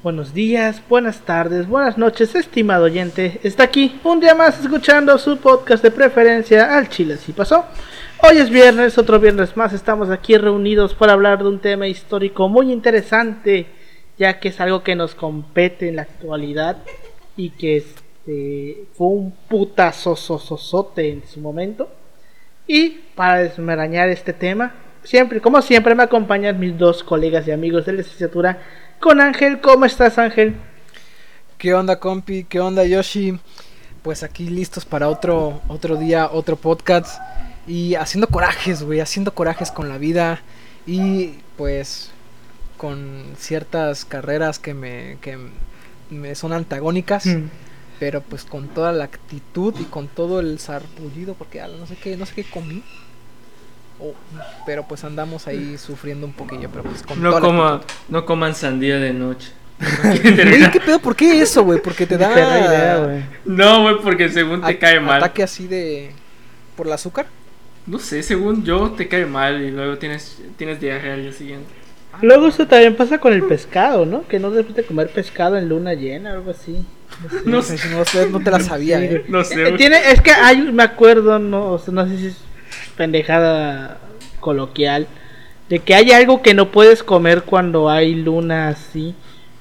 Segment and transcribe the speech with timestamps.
[0.00, 3.40] Buenos días, buenas tardes, buenas noches, estimado oyente.
[3.42, 7.64] Está aquí un día más escuchando su podcast de preferencia al Chile si pasó.
[8.22, 9.72] Hoy es viernes, otro viernes más.
[9.72, 13.66] Estamos aquí reunidos para hablar de un tema histórico muy interesante,
[14.16, 16.76] ya que es algo que nos compete en la actualidad
[17.36, 21.90] y que este, fue un putazozozote en su momento.
[22.68, 27.84] Y para desmarañar este tema, siempre, como siempre, me acompañan mis dos colegas y amigos
[27.84, 28.60] de licenciatura
[29.00, 29.60] con Ángel.
[29.60, 30.56] ¿Cómo estás, Ángel?
[31.56, 32.44] ¿Qué onda, compi?
[32.44, 33.38] ¿Qué onda, Yoshi?
[34.02, 37.20] Pues aquí listos para otro, otro día, otro podcast.
[37.66, 40.42] Y haciendo corajes, güey, haciendo corajes con la vida.
[40.86, 42.10] Y pues
[42.76, 45.38] con ciertas carreras que me, que
[46.10, 47.26] me son antagónicas.
[47.26, 47.48] Mm.
[47.98, 52.16] Pero pues con toda la actitud y con todo el sarpullido, porque no sé qué,
[52.16, 52.82] no sé qué comí.
[54.00, 54.14] Oh,
[54.64, 58.98] pero pues andamos ahí sufriendo un poquillo, pero pues con No, coma, no coman sandía
[58.98, 59.50] de noche.
[60.72, 60.98] ¿qué pedo?
[60.98, 61.80] ¿Por qué eso, güey?
[61.80, 63.22] Porque te da idea, güey.
[63.44, 65.18] no, güey, porque según te a- cae mal.
[65.18, 66.12] ataque así de
[66.76, 67.26] por el azúcar.
[67.86, 71.66] No sé, según yo te cae mal y luego tienes, tienes diarrea al día siguiente.
[72.22, 74.26] Luego eso también pasa con el pescado, ¿no?
[74.26, 76.84] Que no debes de comer pescado en luna llena o algo así.
[77.44, 79.24] No No, sé, no, sé, no te la sabía, eh.
[79.28, 79.54] no sé.
[79.54, 79.76] Eh, güey.
[79.76, 82.36] Tiene, es que hay, me acuerdo, no, o sea, no sé si es
[82.98, 83.96] pendejada
[84.40, 85.06] coloquial,
[85.70, 89.14] de que hay algo que no puedes comer cuando hay luna así,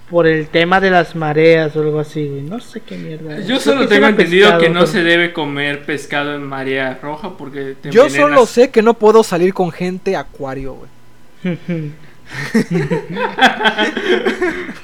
[0.09, 2.41] por el tema de las mareas o algo así, güey.
[2.41, 3.37] No sé qué mierda.
[3.37, 3.47] es.
[3.47, 6.97] Yo solo que tengo entendido pescado, que no pero- se debe comer pescado en marea
[7.01, 8.29] roja porque te Yo envenenas.
[8.29, 10.89] solo sé que no puedo salir con gente acuario, güey.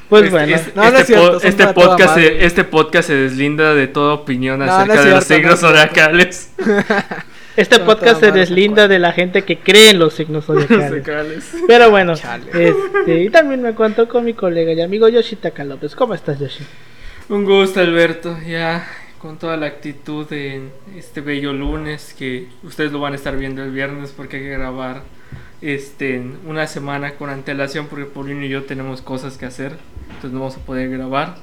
[0.10, 2.64] pues Este- bueno, este, No, no es este cierto, po- son este podcast se, este
[2.64, 5.78] podcast se deslinda de toda opinión No, no acerca de los signos es cierto.
[5.78, 6.52] zodiacales.
[7.56, 11.54] este podcast se deslinda de la gente que cree en los signos zodiacales.
[11.68, 12.46] Pero bueno, Chale.
[12.52, 15.96] este, y también me cuento con mi colega y amigo Yoshitaka López.
[15.96, 16.64] ¿Cómo estás, Yoshi?
[17.30, 18.38] Un gusto, Alberto.
[18.48, 18.86] Ya
[19.24, 23.64] con toda la actitud en este bello lunes que ustedes lo van a estar viendo
[23.64, 25.04] el viernes porque hay que grabar
[25.62, 29.78] este una semana con antelación porque Paulino y yo tenemos cosas que hacer,
[30.10, 31.38] entonces no vamos a poder grabar.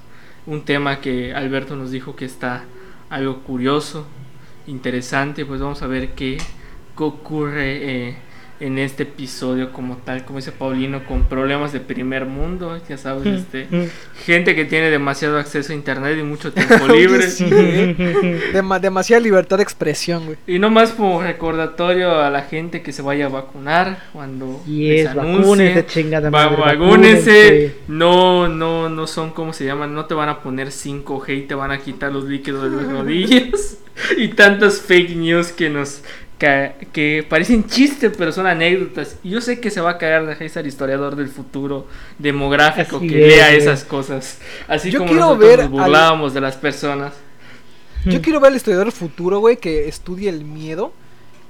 [0.44, 2.64] Un tema que Alberto nos dijo que está
[3.08, 4.06] algo curioso,
[4.66, 6.38] interesante, pues vamos a ver qué,
[6.96, 8.16] ocurre eh,
[8.60, 13.26] en este episodio como tal, como dice Paulino, con problemas de primer mundo, ya sabes,
[13.26, 13.66] este
[14.26, 17.22] gente que tiene demasiado acceso a internet y mucho tiempo libre.
[17.30, 17.44] Sí,
[18.80, 20.36] demasiada libertad de expresión, güey.
[20.46, 24.88] Y no más como recordatorio a la gente que se vaya a vacunar cuando Y
[24.88, 26.78] les vacúnense, chingada Va- madre.
[26.78, 27.76] vacúnense.
[27.88, 29.94] No, no, no son como se llaman.
[29.94, 32.92] No te van a poner 5G y te van a quitar los líquidos de las
[32.92, 33.78] rodillas.
[34.16, 36.02] y tantas fake news que nos.
[36.40, 39.16] Que, que parecen chistes, pero son anécdotas.
[39.22, 41.86] Y yo sé que se va a cagar de risa el historiador del futuro
[42.18, 44.38] demográfico Así que es, lea esas cosas.
[44.66, 47.12] Así Yo como quiero nosotros ver nos al- burlábamos de las personas.
[48.06, 48.10] Hmm.
[48.10, 50.94] Yo quiero ver al historiador futuro, güey, que estudie el miedo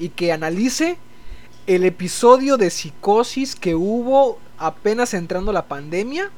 [0.01, 0.99] y que analice
[1.69, 6.31] el episodio de psicosis que hubo apenas entrando la pandemia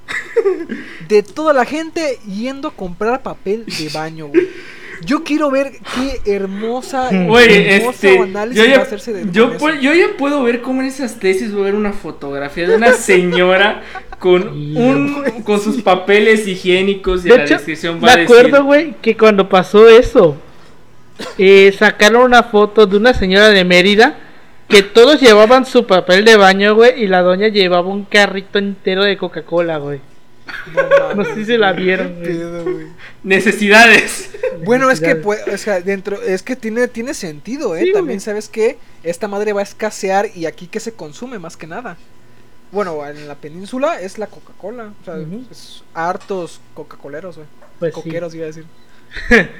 [1.08, 4.46] de toda la gente yendo a comprar papel de baño, güey.
[5.04, 9.52] Yo quiero ver qué hermosa, hermoso este, análisis yo va a ya, hacerse de yo,
[9.58, 12.76] pu- yo ya puedo ver cómo en esas tesis voy a ver una fotografía de
[12.76, 13.82] una señora
[14.18, 18.16] con un con sus papeles higiénicos y De en la hecho, descripción me va a
[18.16, 20.36] decir acuerdo, güey, que cuando pasó eso,
[21.38, 24.18] eh, sacaron una foto de una señora de Mérida
[24.68, 29.04] que todos llevaban su papel de baño, güey, y la doña llevaba un carrito entero
[29.04, 30.00] de Coca-Cola, güey.
[31.16, 32.26] No sé si se la vieron, güey.
[32.26, 32.86] Pedo, güey.
[33.22, 34.30] necesidades.
[34.64, 37.84] Bueno, es que pues, o sea, dentro, es que tiene, tiene sentido, eh.
[37.86, 41.56] Sí, También sabes que esta madre va a escasear y aquí que se consume más
[41.56, 41.96] que nada.
[42.70, 44.92] Bueno, en la península es la Coca-Cola.
[45.02, 45.14] O sea,
[45.50, 47.48] es hartos Coca-Coleros, güey.
[47.78, 48.00] Pues sí.
[48.02, 48.64] Coqueros, iba a decir.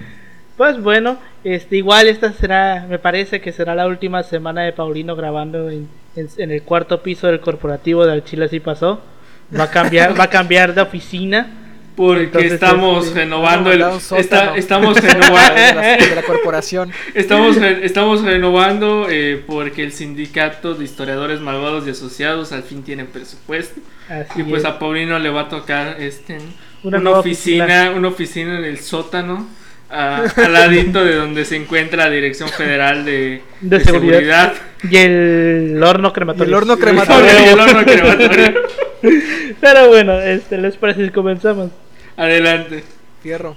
[0.57, 5.17] Pues bueno, este igual esta será, me parece que será la última semana de Paulino
[5.17, 9.01] grabando en, en- en el cuarto piso del corporativo de Chile así pasó.
[9.59, 11.51] Va a cambiar, va a cambiar de oficina.
[11.95, 13.83] Porque Entonces, estamos este, renovando el
[14.17, 16.91] está- estamos de, renovando la, de la corporación.
[17.13, 22.83] estamos re- estamos renovando eh, porque el sindicato de historiadores malvados y asociados al fin
[22.83, 23.79] tiene presupuesto.
[24.09, 24.69] Así Y pues es.
[24.71, 26.39] a Paulino le va a tocar este
[26.83, 27.91] Una oficina, oficina.
[27.95, 29.47] una oficina en el sótano,
[29.91, 34.55] a- al ladito de donde se encuentra la Dirección Federal de, De de seguridad.
[34.91, 36.47] Y el horno crematorio.
[36.47, 37.31] Y el horno Y crematorio.
[37.53, 38.63] el horno crematorio.
[39.61, 41.71] Pero bueno, este, ¿les parece si comenzamos?
[42.17, 42.85] Adelante.
[43.23, 43.57] Fierro.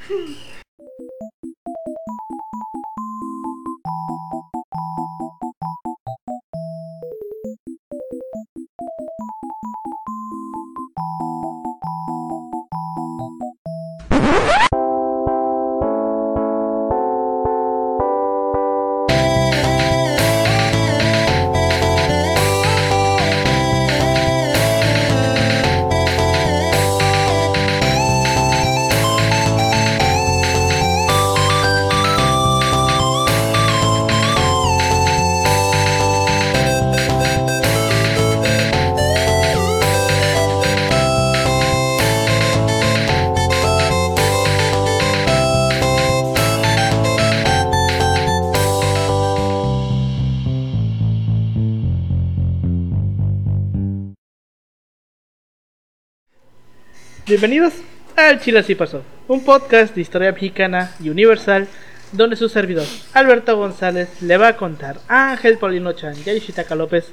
[57.37, 57.73] Bienvenidos
[58.15, 61.67] al Chile Así Pasó, un podcast de historia mexicana y universal
[62.13, 66.33] donde su servidor, Alberto González, le va a contar a Ángel Paulino Chan y a
[66.33, 67.11] Yoshitaka López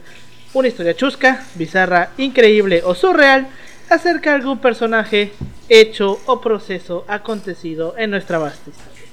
[0.54, 3.48] una historia chusca, bizarra, increíble o surreal
[3.90, 5.32] acerca de algún personaje,
[5.69, 9.08] hecho o proceso acontecido en nuestra vasta historia.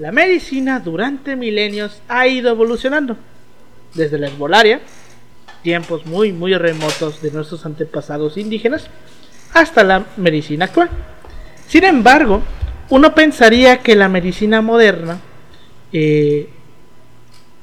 [0.00, 3.16] La medicina durante milenios ha ido evolucionando,
[3.94, 4.80] desde la herbolaria,
[5.62, 8.88] tiempos muy muy remotos de nuestros antepasados indígenas,
[9.54, 10.90] hasta la medicina actual.
[11.66, 12.42] Sin embargo,
[12.90, 15.20] uno pensaría que la medicina moderna
[15.92, 16.48] eh,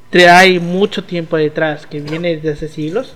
[0.10, 3.14] trae mucho tiempo detrás, que viene desde hace siglos,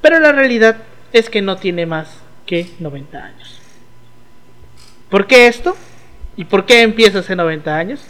[0.00, 0.76] pero la realidad
[1.12, 2.08] es que no tiene más
[2.46, 3.60] que 90 años.
[5.10, 5.76] ¿Por qué esto?
[6.36, 8.00] ¿Y por qué empieza hace 90 años?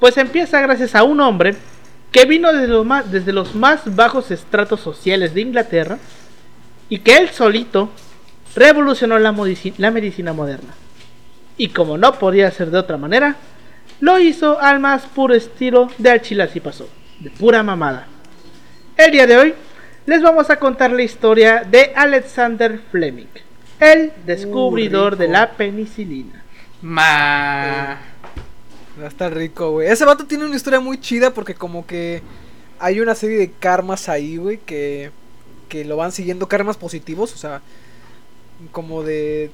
[0.00, 1.54] Pues empieza gracias a un hombre
[2.10, 5.98] que vino desde los más, desde los más bajos estratos sociales de Inglaterra
[6.88, 7.90] y que él solito
[8.54, 9.34] revolucionó la,
[9.78, 10.74] la medicina moderna.
[11.56, 13.36] Y como no podía ser de otra manera,
[14.00, 16.88] lo hizo al más puro estilo de Alchilas y pasó,
[17.20, 18.06] de pura mamada.
[18.96, 19.54] El día de hoy
[20.06, 23.28] les vamos a contar la historia de Alexander Fleming,
[23.78, 26.42] el descubridor de la penicilina.
[26.82, 28.00] Ma.
[29.00, 29.88] Va a estar rico, güey.
[29.88, 32.22] Ese vato tiene una historia muy chida porque como que
[32.78, 35.12] hay una serie de karmas ahí, güey, que,
[35.68, 37.62] que lo van siguiendo, karmas positivos, o sea,
[38.70, 39.50] como de...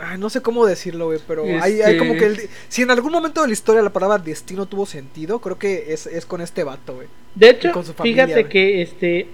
[0.00, 2.26] Ay, no sé cómo decirlo, güey, pero hay, hay, como que...
[2.26, 5.58] Este el- si en algún momento de la historia la palabra destino tuvo sentido, creo
[5.58, 7.08] que es, es con este vato, güey.
[7.34, 9.28] De hecho, Y con su familia, fíjate que este,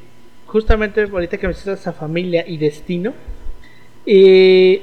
[0.46, 3.12] justamente ahorita que mencionas a familia y destino,
[4.06, 4.82] eh,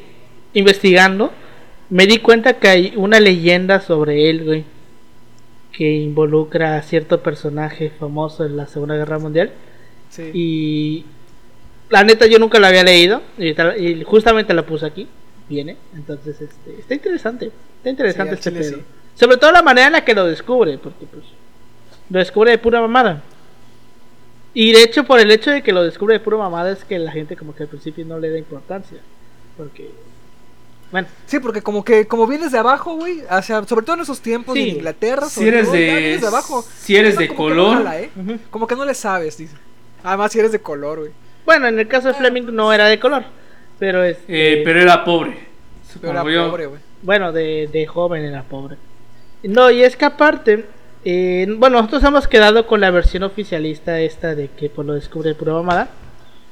[0.54, 1.32] investigando,
[1.90, 4.64] me di cuenta que hay una leyenda sobre él, güey,
[5.72, 9.52] que involucra a cierto personaje famoso en la Segunda Guerra Mundial.
[10.10, 10.30] Sí.
[10.34, 11.06] Y
[11.92, 15.08] la neta yo nunca la había leído y, tal- y justamente la puse aquí.
[15.48, 17.52] Viene, entonces este, está interesante.
[17.78, 18.78] Está interesante Sí, este chile pedo.
[18.78, 18.84] sí.
[19.20, 21.24] Sobre todo la manera en la que lo descubre, porque pues
[22.10, 23.22] lo descubre de pura mamada.
[24.54, 27.00] Y de hecho por el hecho de que lo descubre de pura mamada es que
[27.00, 28.98] la gente como que al principio no le da importancia.
[29.58, 29.90] Porque
[30.92, 34.02] bueno, Sí, porque como que como vienes de abajo, güey, o sea, sobre todo en
[34.04, 34.62] esos tiempos Sí.
[34.64, 35.80] de Inglaterra, Si sobre eres todo, de.
[35.80, 36.66] vienes de abajo.
[36.80, 37.78] Si eres de como que no color.
[37.78, 38.10] jala, ¿eh?
[38.50, 39.56] Como que no le sabes, dice.
[40.04, 41.12] Además, si eres de color, güey.
[41.46, 43.24] Bueno, en el caso de Fleming no era de color,
[43.80, 45.38] pero es eh, pero era pobre.
[46.00, 46.50] Pero era yo.
[46.50, 46.82] pobre, güey.
[47.02, 48.78] Bueno, de, de joven era pobre.
[49.44, 50.66] No, y es que aparte,
[51.04, 55.30] eh, bueno, nosotros hemos quedado con la versión oficialista esta de que pues, lo descubre
[55.30, 55.90] de pura mamada.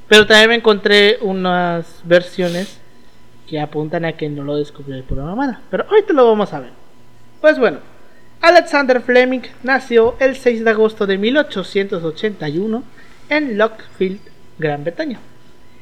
[0.07, 2.79] Pero también me encontré unas versiones
[3.47, 5.61] que apuntan a que no lo descubrió de pura mamada.
[5.69, 6.71] Pero ahorita lo vamos a ver.
[7.41, 7.79] Pues bueno,
[8.41, 12.83] Alexander Fleming nació el 6 de agosto de 1881
[13.29, 14.19] en Lockfield,
[14.59, 15.19] Gran Bretaña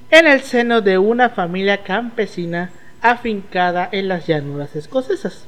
[0.09, 5.45] en el seno de una familia campesina afincada en las llanuras escocesas.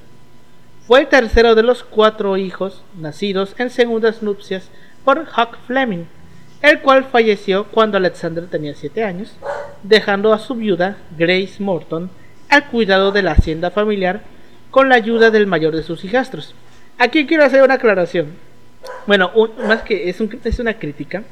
[0.85, 4.69] Fue el tercero de los cuatro hijos nacidos en segundas nupcias
[5.05, 6.05] por Huck Fleming,
[6.61, 9.33] el cual falleció cuando Alexander tenía 7 años,
[9.83, 12.09] dejando a su viuda, Grace Morton,
[12.49, 14.23] al cuidado de la hacienda familiar
[14.71, 16.53] con la ayuda del mayor de sus hijastros.
[16.97, 18.33] Aquí quiero hacer una aclaración.
[19.07, 19.31] Bueno,
[19.65, 21.23] más que es una crítica.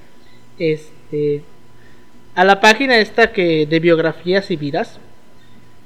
[0.57, 1.43] Este
[2.38, 5.00] a la página esta que de biografías y vidas.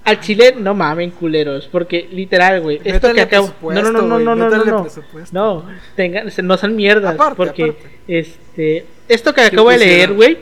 [0.03, 4.15] Al chile no mamen culeros, porque literal, güey, esto que acabo No, no, no, no,
[4.15, 4.65] güey, no, no, no.
[4.65, 4.85] No,
[5.31, 5.65] no
[5.95, 7.99] tengan, no son mierdas, Aparte, porque aparte.
[8.07, 9.97] este esto que acabo de pusieron?
[9.97, 10.37] leer, güey,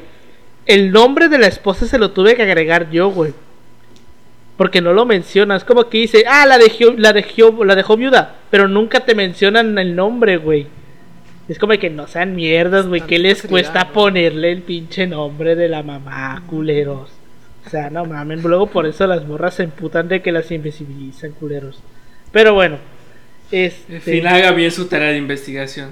[0.65, 3.33] el nombre de la esposa se lo tuve que agregar yo, güey.
[4.57, 8.37] Porque no lo mencionas, como que dice, ah, la dejó, la dejó, la dejó viuda,
[8.49, 10.65] pero nunca te mencionan el nombre, güey.
[11.49, 13.01] Es como que no sean mierdas, güey.
[13.01, 17.09] ¿Qué les cuesta ponerle el pinche nombre de la mamá, culeros?
[17.65, 18.41] O sea, no mamen.
[18.41, 21.81] Luego por eso las morras se emputan de que las invisibilizan, culeros.
[22.31, 22.77] Pero bueno.
[23.51, 23.95] Este...
[23.95, 25.89] En fin, haga bien su tarea de investigación.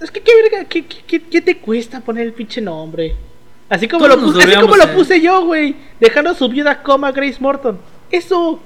[0.00, 3.14] Es que qué verga, ¿qué, qué, qué- qué te cuesta poner el pinche nombre?
[3.70, 5.74] Así como, Todos lo, puse, así como lo puse yo, güey.
[5.98, 7.78] Dejando su viuda coma Grace Morton.
[8.10, 8.60] Eso.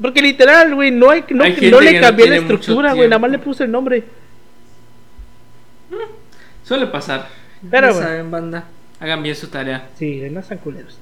[0.00, 3.08] Porque literal, güey, no, hay, no, Hay no le no cambié la estructura, güey.
[3.08, 4.04] Nada más le puse el nombre.
[6.64, 7.28] Suele pasar.
[7.70, 8.08] Pero Ya bueno.
[8.08, 8.64] saben, banda.
[9.00, 9.88] Hagan bien su tarea.
[9.98, 10.98] Sí, no sean culeros.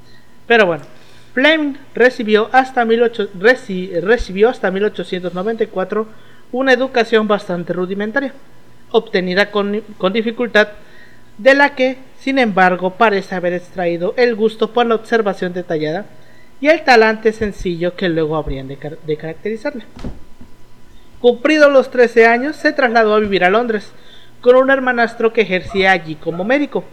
[0.46, 0.82] Pero bueno,
[1.34, 6.06] Fleming recibió hasta, 18 reci- recibió hasta 1894
[6.52, 8.34] una educación bastante rudimentaria,
[8.90, 10.68] obtenida con, con dificultad,
[11.38, 16.04] de la que, sin embargo, parece haber extraído el gusto por la observación detallada
[16.60, 19.84] y el talante sencillo que luego habrían de, car- de caracterizarle.
[21.20, 23.90] Cumplidos los 13 años, se trasladó a vivir a Londres,
[24.42, 26.84] con un hermanastro que ejercía allí como médico.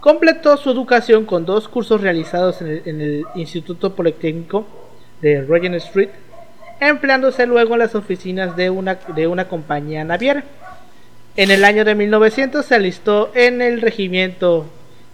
[0.00, 4.66] Completó su educación con dos cursos realizados en el, en el Instituto Politécnico
[5.20, 6.08] de Regent Street,
[6.80, 10.44] empleándose luego en las oficinas de una, de una compañía naviera.
[11.36, 14.66] En el año de 1900 se alistó en el regimiento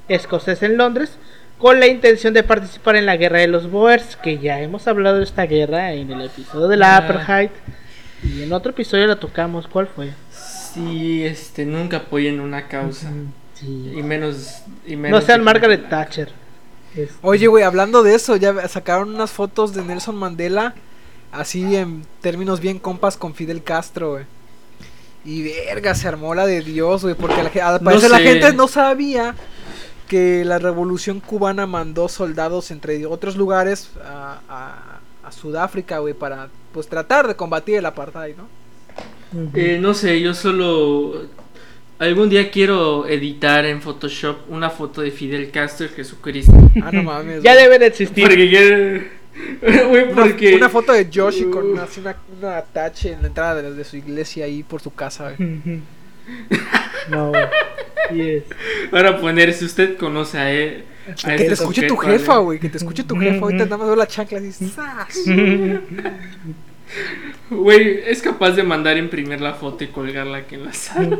[0.08, 1.18] escocés en Londres
[1.58, 5.18] con la intención de participar en la guerra de los Boers, que ya hemos hablado
[5.18, 6.98] de esta guerra en el episodio de la Ah.
[6.98, 7.50] Apartheid
[8.22, 9.66] y en otro episodio la tocamos.
[9.68, 10.10] ¿Cuál fue?
[10.74, 13.10] Sí, este, nunca apoyen una causa.
[13.54, 13.92] Sí.
[13.96, 14.62] Y menos.
[14.86, 16.32] Y menos No sean de- Margaret Thatcher.
[16.94, 20.74] Este, Oye, güey, hablando de eso, ya sacaron unas fotos de Nelson Mandela,
[21.30, 24.24] así en términos bien compas con Fidel Castro, güey.
[25.24, 28.24] Y verga, se armó la de Dios, güey, porque la, al parecer la sé.
[28.24, 29.34] gente no sabía
[30.08, 36.48] que la revolución cubana mandó soldados entre otros lugares a, a- a Sudáfrica, güey, para
[36.72, 38.48] pues tratar de combatir el apartheid, ¿no?
[39.54, 41.26] Eh, no sé, yo solo.
[41.98, 46.52] Algún día quiero editar en Photoshop una foto de Fidel Castro y Jesucristo.
[46.82, 47.42] Ah, no mames.
[47.42, 48.24] ya debe de existir.
[48.24, 49.10] Porque
[49.62, 50.56] Una, porque.
[50.56, 53.84] una foto de Yoshi con una, así una, una tache en la entrada de, de
[53.84, 55.34] su iglesia ahí por su casa,
[57.08, 57.44] no, güey.
[58.12, 58.42] Yes.
[58.90, 60.84] Para poner, si usted conoce a él.
[61.08, 62.58] a Que este te escuche tu sujeto, jefa, güey.
[62.58, 63.38] Que te escuche tu jefa.
[63.44, 64.68] Ahorita nada más veo la chancla así.
[64.68, 65.24] ¡zas!
[67.56, 71.18] Güey, es capaz de mandar imprimir la foto y colgarla aquí en la sala.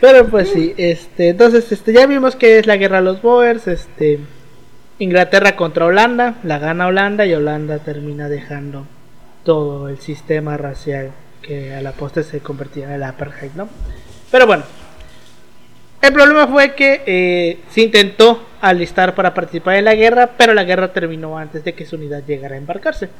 [0.00, 3.66] Pero pues sí, este, entonces este, ya vimos que es la guerra de los Boers,
[3.66, 4.18] este,
[4.98, 8.86] Inglaterra contra Holanda, la gana Holanda y Holanda termina dejando
[9.44, 11.12] todo el sistema racial
[11.42, 13.68] que a la postre se convertía en el apartheid, ¿no?
[14.30, 14.64] Pero bueno,
[16.00, 20.64] el problema fue que eh, se intentó alistar para participar en la guerra, pero la
[20.64, 23.10] guerra terminó antes de que su unidad llegara a embarcarse.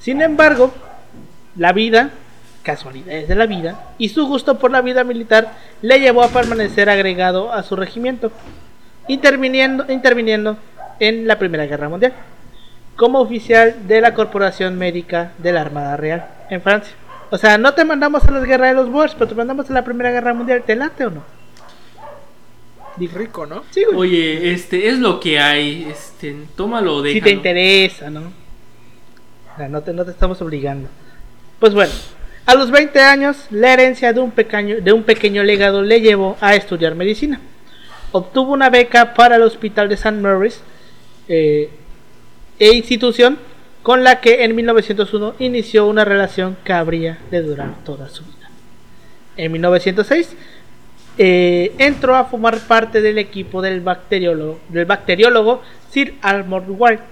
[0.00, 0.72] Sin embargo,
[1.58, 2.10] la vida,
[2.62, 6.88] casualidades de la vida, y su gusto por la vida militar le llevó a permanecer
[6.88, 8.32] agregado a su regimiento,
[9.08, 10.56] interviniendo, interviniendo
[11.00, 12.14] en la Primera Guerra Mundial,
[12.96, 16.94] como oficial de la Corporación Médica de la Armada Real en Francia.
[17.30, 19.74] O sea, no te mandamos a la guerra de los Boers, pero te mandamos a
[19.74, 21.38] la Primera Guerra Mundial, ¿te late o no?
[22.96, 23.62] Dijo, Rico, ¿no?
[23.70, 23.96] sí, güey.
[23.96, 25.86] Oye, este, es lo que hay.
[25.88, 28.22] Este, tómalo o si te interesa, ¿no?
[29.54, 30.88] O sea, no te, no te estamos obligando.
[31.58, 31.92] Pues bueno,
[32.46, 36.36] a los 20 años, la herencia de un, pequeño, de un pequeño legado le llevó
[36.40, 37.40] a estudiar medicina.
[38.12, 40.12] Obtuvo una beca para el Hospital de St.
[40.12, 40.60] Mary's,
[41.28, 41.70] eh,
[42.58, 43.38] e institución
[43.82, 48.50] con la que en 1901 inició una relación que habría de durar toda su vida.
[49.36, 50.34] En 1906
[51.16, 57.02] eh, entró a formar parte del equipo del bacteriólogo, del bacteriólogo Sir Armor White,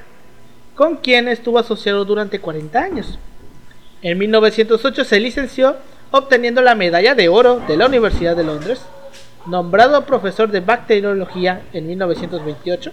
[0.74, 3.18] con quien estuvo asociado durante 40 años.
[4.06, 5.74] En 1908 se licenció
[6.12, 8.80] obteniendo la medalla de oro de la Universidad de Londres,
[9.46, 12.92] nombrado profesor de bacteriología en 1928.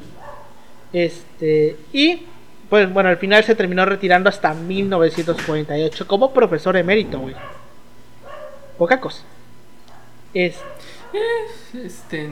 [0.92, 2.24] Este, y
[2.68, 7.36] pues bueno, al final se terminó retirando hasta 1948 como profesor emérito, güey.
[8.80, 9.22] Poca cosa.
[10.34, 10.60] Es,
[11.76, 12.28] Este,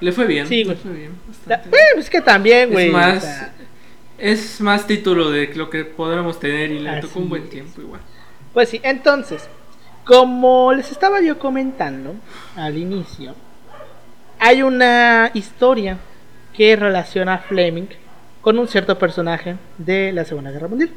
[0.00, 0.46] le fue bien.
[0.46, 1.12] Sí, le fue bien.
[1.46, 2.88] bueno, es que también, güey.
[2.88, 3.54] es o más, sea,
[4.18, 7.80] es más título de lo que podremos tener y le Así tocó un buen tiempo
[7.80, 8.00] igual.
[8.52, 9.48] Pues sí, entonces,
[10.04, 12.14] como les estaba yo comentando
[12.56, 13.34] al inicio,
[14.38, 15.98] hay una historia
[16.56, 17.88] que relaciona a Fleming
[18.40, 20.90] con un cierto personaje de la Segunda Guerra Mundial.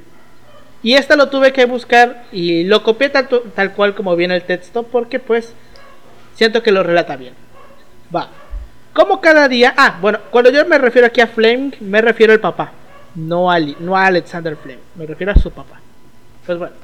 [0.84, 4.44] Y esta lo tuve que buscar y lo copié tal, tal cual como viene el
[4.44, 5.54] texto porque pues
[6.36, 7.34] siento que lo relata bien.
[8.16, 8.30] Va.
[8.94, 9.74] Como cada día...
[9.78, 12.72] Ah, bueno, cuando yo me refiero aquí a Fleming, me refiero al papá.
[13.18, 15.82] No a, no a Alexander Fleming, me refiero a su papá.
[16.46, 16.76] Pues bueno,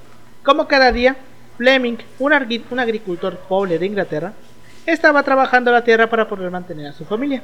[0.44, 1.16] como cada día,
[1.58, 4.34] Fleming, un, agri- un agricultor pobre de Inglaterra,
[4.86, 7.42] estaba trabajando la tierra para poder mantener a su familia.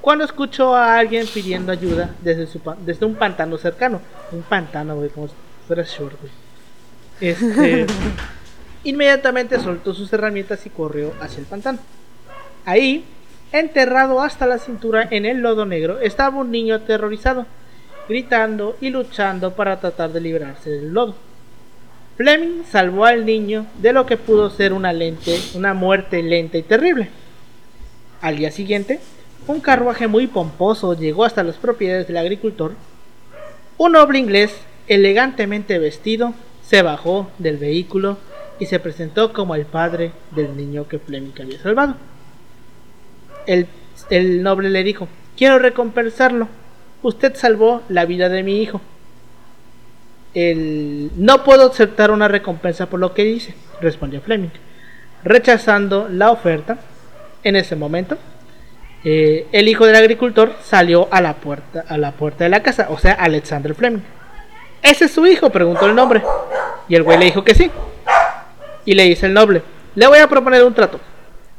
[0.00, 4.00] Cuando escuchó a alguien pidiendo ayuda desde, su pa- desde un pantano cercano.
[4.32, 5.34] Un pantano, güey, como si
[5.66, 6.32] fuera short, güey.
[7.20, 7.86] Este,
[8.84, 11.78] inmediatamente soltó sus herramientas y corrió hacia el pantano.
[12.64, 13.04] Ahí,
[13.52, 17.46] enterrado hasta la cintura en el lodo negro, estaba un niño aterrorizado,
[18.08, 21.14] gritando y luchando para tratar de librarse del lodo.
[22.16, 26.62] Fleming salvó al niño de lo que pudo ser una lente, una muerte lenta y
[26.62, 27.10] terrible.
[28.22, 29.00] Al día siguiente,
[29.46, 32.72] un carruaje muy pomposo llegó hasta las propiedades del agricultor.
[33.76, 34.56] Un noble inglés,
[34.88, 36.32] elegantemente vestido,
[36.62, 38.16] se bajó del vehículo
[38.58, 41.96] y se presentó como el padre del niño que Fleming había salvado.
[43.46, 43.66] El,
[44.08, 46.48] el noble le dijo, quiero recompensarlo.
[47.02, 48.80] Usted salvó la vida de mi hijo.
[50.34, 54.50] El, no puedo aceptar una recompensa por lo que hice, respondió Fleming,
[55.24, 56.78] rechazando la oferta.
[57.42, 58.18] En ese momento,
[59.04, 62.88] eh, el hijo del agricultor salió a la puerta a la puerta de la casa,
[62.90, 64.02] o sea, Alexander Fleming.
[64.82, 65.50] ¿Ese es su hijo?
[65.50, 66.22] preguntó el noble.
[66.88, 67.70] Y el güey le dijo que sí.
[68.84, 69.62] Y le dice el noble,
[69.94, 71.00] le voy a proponer un trato.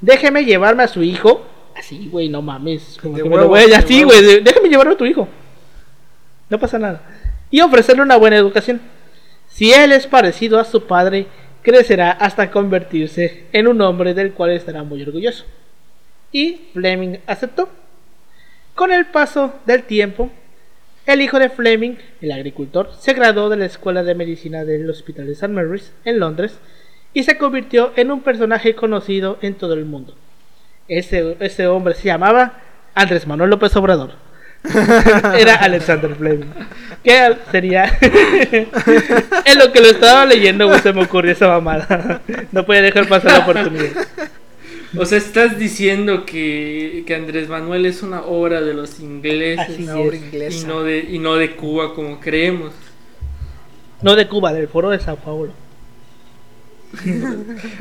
[0.01, 1.45] Déjeme llevarme a su hijo.
[1.77, 2.97] Así, güey, no mames.
[3.01, 4.41] Como De que me lo voy a- así, güey.
[4.41, 5.27] Déjame llevarme a tu hijo.
[6.49, 7.01] No pasa nada.
[7.51, 8.81] Y ofrecerle una buena educación.
[9.47, 11.27] Si él es parecido a su padre,
[11.61, 15.45] crecerá hasta convertirse en un hombre del cual estará muy orgulloso.
[16.31, 17.69] Y Fleming aceptó.
[18.75, 20.29] Con el paso del tiempo,
[21.05, 25.25] el hijo de Fleming, el agricultor, se graduó de la Escuela de Medicina del Hospital
[25.25, 25.47] de St.
[25.47, 26.59] Mary's en Londres
[27.13, 30.15] y se convirtió en un personaje conocido en todo el mundo.
[30.87, 32.53] Ese, ese hombre se llamaba
[32.95, 34.13] Andrés Manuel López Obrador.
[35.37, 36.47] Era Alexander Fleming.
[37.03, 37.85] ¿Qué sería?
[38.01, 42.21] en lo que lo estaba leyendo, güey, se me ocurrió esa mamada.
[42.51, 43.91] No podía dejar pasar la oportunidad.
[44.97, 49.83] O sea, estás diciendo que, que Andrés Manuel es una obra de los ingleses Así
[49.83, 50.63] Una obra es.
[50.63, 52.73] y no, de, y no de Cuba como creemos.
[54.01, 55.51] No de Cuba, del foro de Sao Paulo.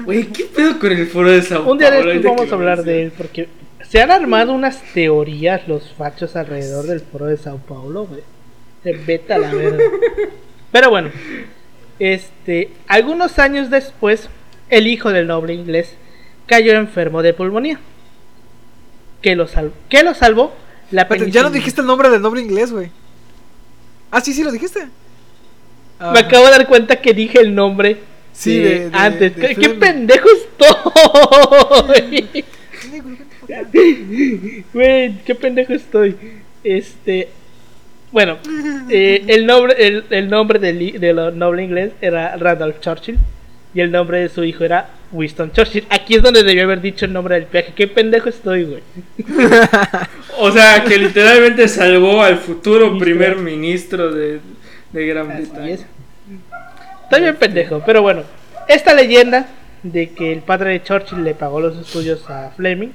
[0.04, 2.12] Güey, ¿qué pedo con el foro de Sao Un día de Paulo?
[2.12, 3.48] estos Ahorita vamos que a hablar de él porque
[3.88, 8.22] se han armado unas teorías los fachos alrededor del foro de Sao Paulo, güey.
[8.82, 9.84] Se vete a la verga.
[10.72, 11.10] Pero bueno,
[11.98, 14.28] este, algunos años después,
[14.68, 15.94] el hijo del noble inglés
[16.46, 17.78] cayó enfermo de pulmonía.
[19.22, 20.54] ¿Qué lo, sal- ¿Qué lo salvó?
[20.90, 22.90] La ya no dijiste el nombre del nombre inglés, güey.
[24.10, 24.86] Ah, sí, sí lo dijiste.
[25.98, 27.98] Ah, Me acabo de dar cuenta que dije el nombre
[28.36, 29.36] Sí, de- de- de- antes.
[29.36, 32.26] de ¿Qué, pendejo estoy?
[34.72, 36.16] Güey, qué pendejo estoy.
[36.64, 37.28] Este.
[38.12, 38.38] Bueno,
[38.88, 43.18] eh, el nombre, el, el nombre del, del noble inglés era Randolph Churchill.
[43.74, 45.84] Y el nombre de su hijo era Winston Churchill.
[45.90, 47.72] Aquí es donde debió haber dicho el nombre del viaje.
[47.76, 48.82] Qué pendejo estoy, güey.
[50.38, 54.38] O sea, que literalmente salvó al futuro primer ministro de,
[54.92, 55.78] de Gran Así Bretaña.
[57.06, 57.12] Es.
[57.12, 58.22] Está bien pendejo, pero bueno.
[58.68, 59.46] Esta leyenda
[59.82, 62.90] de que el padre de Churchill le pagó los estudios a Fleming,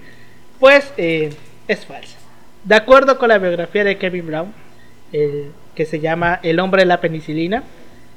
[0.59, 1.33] pues eh,
[1.67, 2.17] es falsa.
[2.65, 4.53] De acuerdo con la biografía de Kevin Brown,
[5.11, 7.63] que se llama El hombre de la penicilina,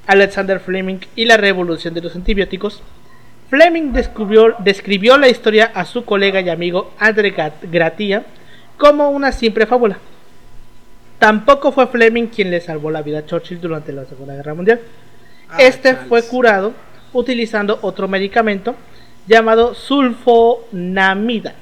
[0.06, 2.82] Alexander Fleming y la revolución de los antibióticos,
[3.48, 8.24] Fleming descubrió- describió la historia a su colega y amigo André Gratia
[8.76, 9.98] como una simple fábula.
[11.18, 14.80] Tampoco fue Fleming quien le salvó la vida a Churchill durante la Segunda Guerra Mundial.
[15.54, 16.08] Ah, este chales.
[16.08, 16.72] fue curado
[17.12, 18.74] utilizando otro medicamento
[19.26, 21.54] llamado sulfonamida,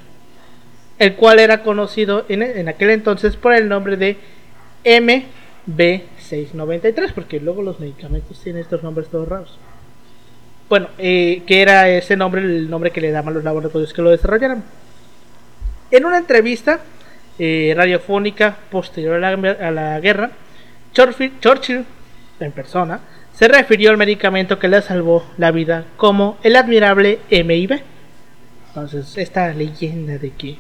[0.99, 4.17] el cual era conocido en, en aquel entonces por el nombre de
[4.85, 9.59] MB693, porque luego los medicamentos tienen estos nombres todos raros.
[10.69, 14.09] Bueno, eh, que era ese nombre el nombre que le daban los laboratorios que lo
[14.11, 14.65] desarrollaron.
[15.91, 16.81] En una entrevista
[17.39, 20.31] eh, radiofónica posterior a la, a la guerra,
[20.95, 21.85] Churchill, Churchill,
[22.41, 23.01] en persona,
[23.35, 27.81] se refirió al medicamento que le salvó la vida como el admirable MIB.
[28.69, 30.59] Entonces, esta leyenda de que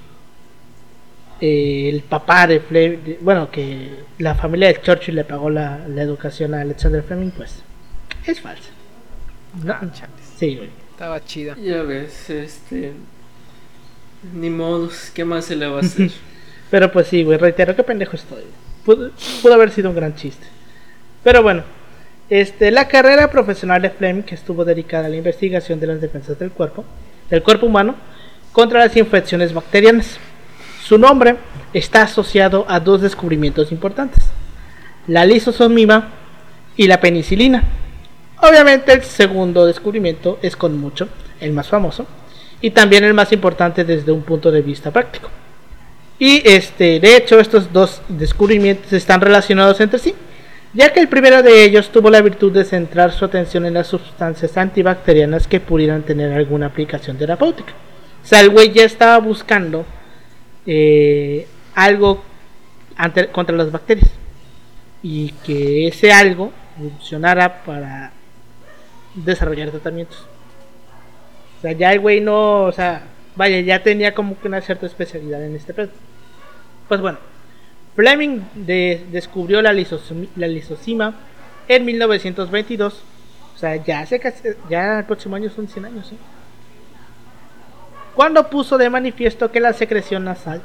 [1.40, 6.02] eh, el papá de Fleming, bueno, que la familia de Churchill le pagó la, la
[6.02, 7.62] educación a Alexander Fleming, pues
[8.26, 8.70] es falsa.
[9.62, 9.72] ¿no?
[9.72, 9.82] Ah.
[10.36, 10.70] Sí, güey.
[10.90, 11.56] Estaba chida.
[11.56, 12.92] Ya ves, este.
[14.34, 16.10] Ni modos, ¿qué más se le va a hacer?
[16.70, 18.44] Pero pues sí, güey, reitero, qué pendejo estoy.
[18.84, 19.10] Pudo,
[19.42, 20.46] pudo haber sido un gran chiste.
[21.22, 21.64] Pero bueno,
[22.32, 26.38] este, la carrera profesional de Fleming que estuvo dedicada a la investigación de las defensas
[26.38, 26.82] del cuerpo,
[27.28, 27.94] del cuerpo humano,
[28.52, 30.16] contra las infecciones bacterianas.
[30.82, 31.36] Su nombre
[31.74, 34.24] está asociado a dos descubrimientos importantes:
[35.08, 36.08] la lisosomima
[36.74, 37.64] y la penicilina.
[38.40, 42.06] Obviamente el segundo descubrimiento es con mucho el más famoso
[42.62, 45.28] y también el más importante desde un punto de vista práctico.
[46.18, 50.14] Y este, de hecho, estos dos descubrimientos están relacionados entre sí,
[50.74, 53.86] ya que el primero de ellos tuvo la virtud de centrar su atención en las
[53.88, 57.72] sustancias antibacterianas que pudieran tener alguna aplicación terapéutica.
[58.22, 59.84] O sea, el güey ya estaba buscando
[60.66, 62.22] eh, algo
[62.96, 64.10] ante- contra las bacterias
[65.02, 68.12] y que ese algo funcionara para
[69.14, 70.26] desarrollar tratamientos.
[71.58, 73.02] O sea, ya el güey no, o sea,
[73.36, 75.90] vaya, ya tenía como que una cierta especialidad en este pedo.
[76.88, 77.18] Pues bueno,
[77.96, 81.14] Fleming de- descubrió la, lisosomi- la lisosima
[81.68, 83.02] en 1922.
[83.54, 86.16] O sea, ya hace casi- ya el próximo año son 100 años, ¿eh?
[88.14, 90.60] Cuando puso de manifiesto que la secreción nasal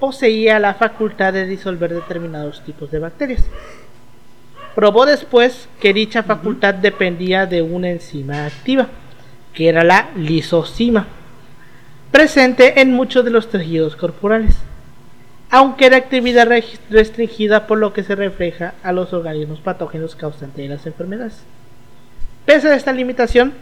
[0.00, 3.44] poseía la facultad de disolver determinados tipos de bacterias.
[4.74, 8.88] Probó después que dicha facultad dependía de una enzima activa,
[9.54, 11.06] que era la lisosima,
[12.12, 14.56] presente en muchos de los tejidos corporales.
[15.56, 16.46] Aunque era actividad
[16.90, 21.44] restringida por lo que se refleja a los organismos patógenos causantes de las enfermedades.
[22.44, 23.54] Pese a esta limitación,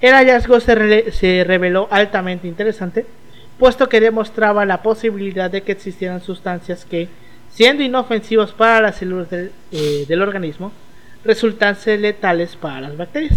[0.00, 3.04] el hallazgo se, reveló altamente interesante,
[3.58, 7.08] puesto que demostraba la posibilidad de que existieran sustancias que,
[7.50, 10.70] siendo inofensivas para las células del, eh, del organismo,
[11.24, 13.36] resultanse letales para las bacterias.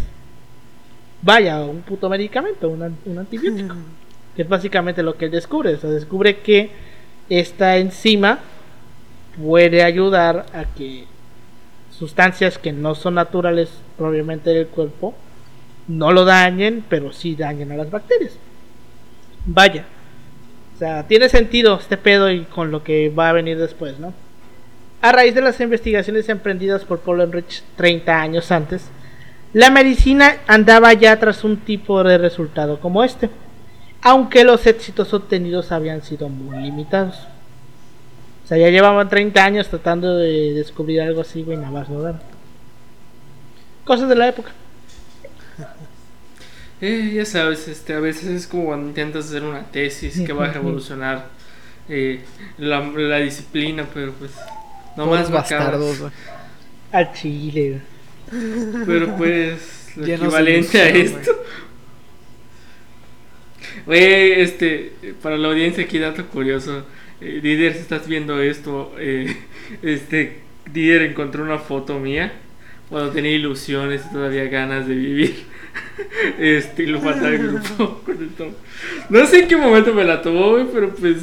[1.23, 3.73] Vaya, un puto medicamento, un, un antibiótico,
[4.35, 5.73] que es básicamente lo que él descubre.
[5.73, 6.92] O sea, descubre que
[7.29, 8.39] esta enzima
[9.41, 11.05] puede ayudar a que
[11.91, 15.15] sustancias que no son naturales propiamente del cuerpo
[15.87, 18.37] no lo dañen, pero sí dañen a las bacterias.
[19.45, 19.85] Vaya.
[20.75, 24.13] O sea, tiene sentido este pedo y con lo que va a venir después, ¿no?
[25.01, 28.89] A raíz de las investigaciones emprendidas por Paul Enrich 30 años antes,
[29.51, 33.29] la medicina andaba ya tras un tipo de resultado como este,
[34.03, 37.15] aunque los éxitos obtenidos habían sido muy limitados.
[38.43, 42.19] O sea, ya llevaban 30 años tratando de descubrir algo así, güey, nada más no.
[43.85, 44.51] Cosas de la época.
[46.81, 50.47] Eh, ya sabes, este, a veces es como cuando intentas hacer una tesis que va
[50.47, 51.27] a revolucionar
[51.87, 52.19] eh,
[52.57, 54.31] la, la disciplina, pero pues
[54.97, 56.11] no Todos más bastardos, güey.
[56.91, 57.81] Al chile,
[58.31, 58.85] güey.
[58.85, 61.31] Pero pues lo equivalente a esto.
[63.85, 66.85] Güey, este, para la audiencia aquí dato curioso.
[67.21, 69.35] Eh, Didier, si estás viendo esto, eh,
[69.81, 70.39] este,
[70.71, 72.33] Didier encontró una foto mía
[72.89, 75.35] cuando tenía ilusiones y todavía ganas de vivir.
[76.37, 78.53] Este, y lo grupo con el tomo.
[79.09, 81.17] No sé en qué momento me la tomó, güey, pero pues,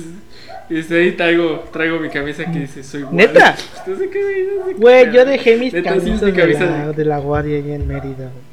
[0.69, 3.27] este, ahí traigo, traigo mi camisa que dice soy guardia.
[3.29, 3.57] ¿Neta?
[3.87, 6.65] No sé qué, no sé qué Güey, yo dejé mis Neta, camisas mi de camisa
[6.67, 8.50] la, de- de la guardia ahí en Mérida, güey.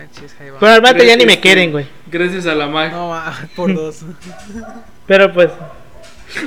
[0.00, 0.58] Manches, ahí va.
[0.58, 1.86] Pero al rato ya ni me quieren, güey.
[2.10, 2.90] Gracias a la mag.
[2.92, 3.14] No,
[3.54, 4.00] por dos.
[5.06, 5.50] Pero pues.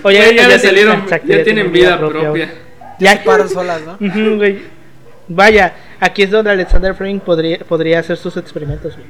[0.02, 2.30] Oye, Güey, ya, salieron, ya tienen vida propia.
[2.30, 2.48] güey.
[3.00, 3.98] Ya Paran solas, ¿no?
[4.38, 4.62] Güey.
[5.28, 8.96] Vaya, aquí es donde Alexander Fleming podría, podría hacer sus experimentos.
[8.96, 9.08] güey.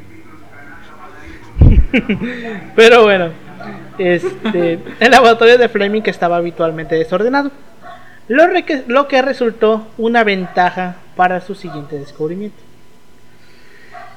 [2.76, 3.30] Pero bueno,
[3.98, 7.52] este, el laboratorio de Fleming estaba habitualmente desordenado,
[8.28, 8.44] lo,
[8.88, 12.58] lo que resultó una ventaja para su siguiente descubrimiento.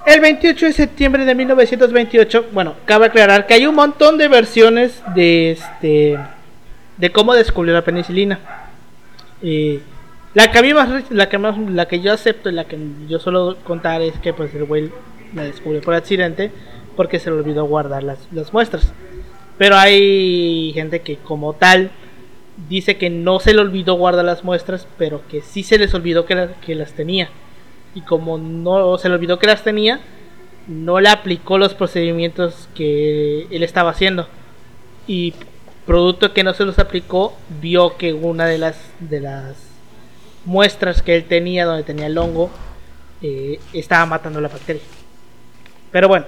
[0.07, 5.03] El 28 de septiembre de 1928, bueno, cabe aclarar que hay un montón de versiones
[5.16, 6.16] de este
[6.97, 8.38] de cómo descubrió la penicilina.
[10.33, 13.57] La que más, la que más, la que yo acepto y la que yo suelo
[13.64, 14.92] contar es que pues el güey
[15.35, 16.53] la descubrió por accidente
[16.95, 18.92] porque se le olvidó guardar las, las muestras.
[19.59, 21.90] Pero hay gente que como tal
[22.69, 26.27] dice que no se le olvidó guardar las muestras, pero que sí se les olvidó
[26.27, 27.29] que, que las tenía.
[27.97, 30.01] Y como no se le olvidó que las tenía,
[30.69, 34.29] no le aplicó los procedimientos que él estaba haciendo.
[35.09, 35.35] Y
[35.87, 39.57] producto que no se los aplicó, vio que una de las de las
[40.45, 42.51] muestras que él tenía, donde tenía el hongo,
[43.23, 44.83] eh, estaba matando la bacteria.
[45.91, 46.27] Pero bueno,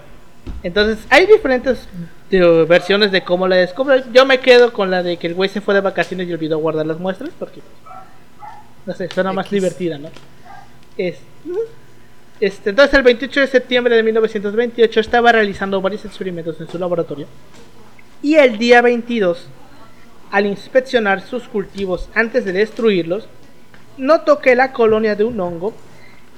[0.63, 1.87] entonces hay diferentes
[2.31, 4.05] eh, versiones de cómo la descubre.
[4.13, 6.59] Yo me quedo con la de que el güey se fue de vacaciones y olvidó
[6.59, 7.61] guardar las muestras, porque
[8.87, 9.53] no sé, suena más X.
[9.61, 10.09] divertida, ¿no?
[10.99, 11.17] Es-
[12.41, 17.27] este, entonces el 28 de septiembre de 1928 estaba realizando varios experimentos en su laboratorio.
[18.23, 19.47] Y el día 22,
[20.31, 23.29] al inspeccionar sus cultivos antes de destruirlos,
[23.97, 25.75] notó que la colonia de un hongo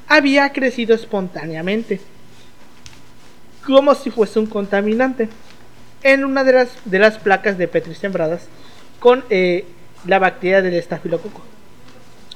[0.09, 2.01] había crecido espontáneamente,
[3.66, 5.29] como si fuese un contaminante,
[6.03, 8.46] en una de las, de las placas de Petri sembradas
[8.99, 9.66] con eh,
[10.07, 11.42] la bacteria del estafilococo.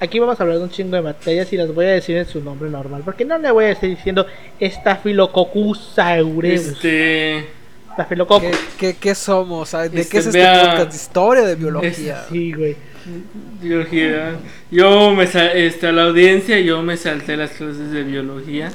[0.05, 2.27] Aquí vamos a hablar de un chingo de bacterias y las voy a decir en
[2.27, 4.27] su nombre normal, porque no le voy a estar diciendo
[4.61, 6.61] Staphylococcus aureus.
[6.67, 7.47] Este.
[7.91, 8.41] Estafilococo.
[8.41, 9.71] ¿Qué, qué, qué somos?
[9.73, 10.91] ¿De Este, qué es este vea- podcast?
[10.91, 12.25] ¿De historia de biología?
[12.29, 12.77] Sí, güey.
[13.61, 14.33] Biología.
[14.71, 18.73] Yo me este, a la audiencia, yo me salté las clases de biología.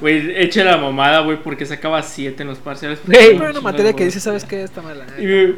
[0.00, 3.00] Güey, eche la mamada, güey, porque sacaba 7 en los parciales.
[3.04, 3.18] Güey.
[3.18, 4.62] Pero hay Chingo una materia que dice, ¿sabes qué?
[4.62, 5.04] Está mala.
[5.18, 5.54] Y me-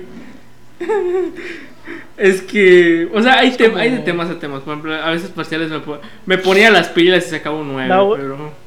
[2.17, 4.63] Es que, o sea, hay, tem- como- hay de temas a temas.
[4.63, 7.89] Por ejemplo, a veces parciales me, po- me ponía las pilas y sacaba un 9,
[7.89, 8.65] No, pero.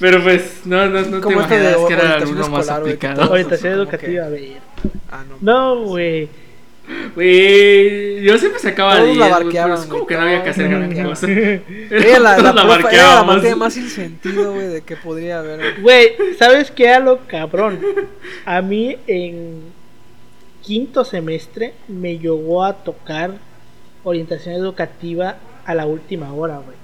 [0.00, 1.32] Pero pues, no, no, no te este de
[1.72, 3.30] imaginas que era algo más aplicado.
[3.30, 4.56] Orientación educativa, güey.
[5.10, 5.36] Ah, no.
[5.40, 6.28] No, güey.
[7.14, 10.68] Güey, yo siempre sacaba Todos 10, la barqueaban, es como que no había que hacer
[10.68, 11.28] gran cosa.
[11.30, 15.38] Era la, Todos la, la profe- era la más sin sentido, güey, de que podría
[15.38, 15.60] haber.
[15.80, 16.14] güey.
[16.16, 17.78] Güey, ¿sabes qué era lo cabrón?
[18.44, 19.71] A mí en
[20.62, 23.32] quinto semestre me llegó a tocar
[24.04, 26.76] orientación educativa a la última hora, güey.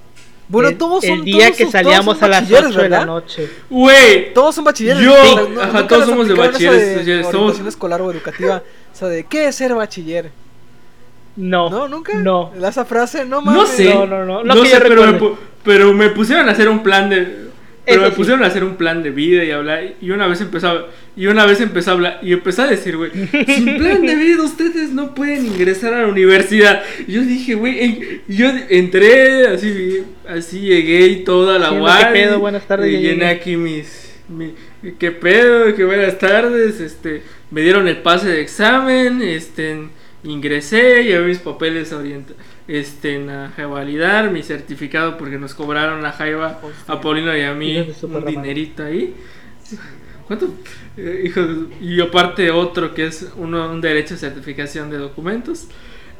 [0.51, 2.89] Bueno, el, todos son el día todos que son- salíamos a las bachilleres, 8 de
[2.89, 3.49] la noche.
[3.69, 5.03] Güey, Todos son bachilleres.
[5.03, 5.61] Yo- ¿no?
[5.61, 8.63] ajá, todos somos de bachilleres, ya somos- escolar o educativa.
[8.93, 10.31] O sea, de ¿qué es ser bachiller?
[11.37, 11.69] No.
[11.71, 11.87] ¿No?
[11.87, 12.15] ¿Nunca?
[12.15, 12.51] No.
[12.67, 13.69] Esa frase, no no mames.
[13.71, 13.93] sé.
[13.95, 15.21] No, no, no, no sé, pero me,
[15.65, 17.48] pero me pusieron a hacer un plan de.
[17.89, 18.17] Pero Eso me sí.
[18.17, 19.95] pusieron a hacer un plan de vida y hablar.
[20.01, 22.21] Y una vez empezó a, y una vez empezó a hablar.
[22.23, 23.11] Y empezó a decir, güey,
[23.47, 26.83] sin plan de vida ustedes no pueden ingresar a la universidad.
[27.07, 32.05] Y yo dije, güey, en- yo entré, así, así llegué y toda la guay.
[32.05, 32.39] ¿qué pedo?
[32.41, 34.13] Buenas tardes, Y llené aquí mis.
[34.29, 34.53] mi-
[34.99, 35.75] ¿Qué pedo?
[35.75, 36.81] ¿Qué buenas tardes?
[36.81, 39.23] Este, me dieron el pase de examen.
[39.23, 39.77] Este,
[40.25, 42.35] ingresé, llevé mis papeles a orienta-
[42.69, 47.93] este, a validar mi certificado porque nos cobraron la jaiba a Paulino y a mí
[48.03, 49.15] un dinerito ahí.
[50.27, 50.55] ¿Cuánto?
[50.97, 51.41] Eh, hijo
[51.81, 55.69] y aparte otro que es uno, un derecho de certificación de documentos.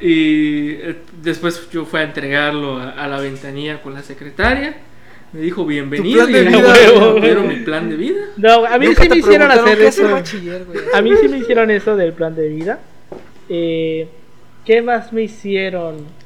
[0.01, 4.77] Y eh, después yo fui a entregarlo a, a la ventanilla con la secretaria.
[5.33, 8.21] Me dijo bienvenido y me mi plan de vida.
[8.39, 10.17] No, a mí Nunca sí me hicieron hacer eso.
[10.95, 12.81] A mí sí me hicieron eso del plan de vida.
[13.51, 14.09] Eh,
[14.65, 16.18] ¿Qué más me hicieron?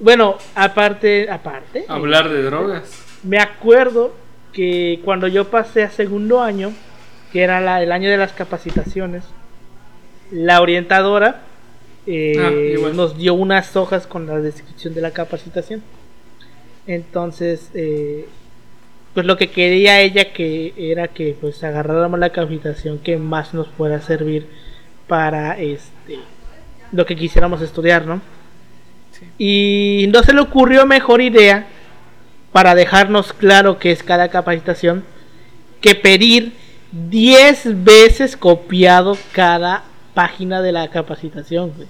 [0.00, 1.80] Bueno, aparte, aparte.
[1.80, 3.02] eh, Hablar de drogas.
[3.22, 4.14] me acuerdo
[4.52, 6.72] que cuando yo pasé a segundo año,
[7.32, 9.24] que era la- el año de las capacitaciones,
[10.30, 11.42] la orientadora
[12.08, 15.82] eh, Ah, nos dio unas hojas con la descripción de la capacitación.
[16.86, 18.28] Entonces, eh,
[19.12, 23.66] pues lo que quería ella que era que pues agarráramos la capacitación que más nos
[23.68, 24.46] pueda servir
[25.08, 26.18] para este
[26.92, 28.20] lo que quisiéramos estudiar, ¿no?
[29.18, 29.26] Sí.
[29.38, 31.66] Y no se le ocurrió mejor idea
[32.52, 35.04] para dejarnos claro qué es cada capacitación
[35.80, 36.52] que pedir
[36.92, 41.88] 10 veces copiado cada página de la capacitación, güey.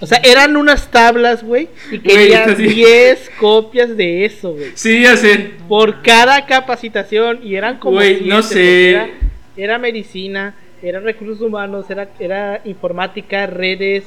[0.00, 2.68] O sea, eran unas tablas, güey, y querían esto sí.
[2.68, 4.72] 10 copias de eso, güey.
[4.74, 5.52] Sí, ya sé.
[5.68, 7.96] Por cada capacitación, y eran como.
[7.96, 8.90] Güey, no sé.
[8.90, 9.08] Era,
[9.56, 14.04] era medicina, era recursos humanos, era, era informática, redes,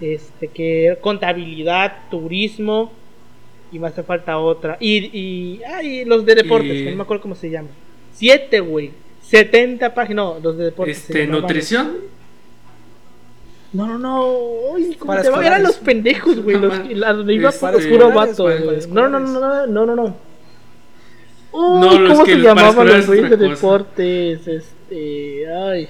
[0.00, 2.92] este, que contabilidad, turismo,
[3.72, 4.76] y me hace falta otra.
[4.80, 7.70] Y, y, ah, y los de deportes, Y- que no me acuerdo cómo se llaman.
[8.14, 8.90] Siete, güey.
[9.22, 10.98] 70 páginas, no, los de deportes.
[10.98, 11.96] Este, nutrición.
[13.72, 14.74] No, no, no.
[14.76, 15.46] Ay, ¿cómo Para se llama?
[15.46, 16.58] Eran los pendejos, güey.
[16.58, 18.48] Los, la- donde iba Este, puro escolares, vato,
[18.94, 20.16] No, no, no, no, no, no, no.
[21.52, 24.48] Uy, No, ¿cómo se llamaban los es güeyes de deportes?
[24.48, 25.88] Este, ay.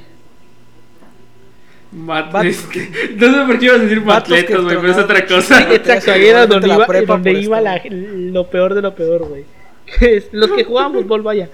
[1.90, 5.59] Mat- este, no sé por qué ibas a decir matletas, güey, pero es otra cosa.
[5.59, 8.94] Sí, exacto, ahí era donde la iba, prepa donde iba la, lo peor de lo
[8.94, 9.44] peor, güey.
[10.01, 11.48] Es- Los que jugaban fútbol, vaya.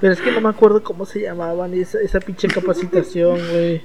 [0.00, 3.80] Pero es que no me acuerdo cómo se llamaban esa, esa pinche capacitación, güey.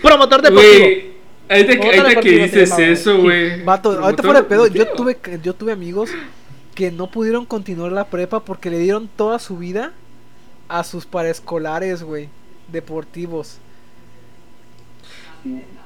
[0.00, 0.72] Promotor deportivo.
[0.84, 1.12] Güey,
[1.48, 3.62] ahorita, que- ahorita que dices llamaba, eso, güey.
[3.62, 6.10] Vato, ahorita promotor fuera de pedo, yo tuve, yo tuve amigos
[6.74, 9.92] que no pudieron continuar la prepa porque le dieron toda su vida
[10.68, 12.30] a sus paraescolares, güey,
[12.72, 13.58] deportivos.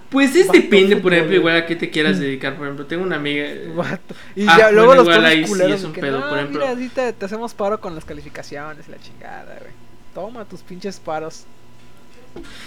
[0.08, 2.56] Pues es depende, por ejemplo, igual a qué te quieras dedicar.
[2.56, 3.46] Por ejemplo, tengo una amiga.
[3.74, 4.14] Vato.
[4.36, 6.60] Y Ah, ya, luego bueno, los ahí sí es un que, pedo, no, por ejemplo.
[6.60, 9.72] mira, así te, te hacemos paro con las calificaciones y la chingada, güey.
[10.14, 11.44] Toma tus pinches paros.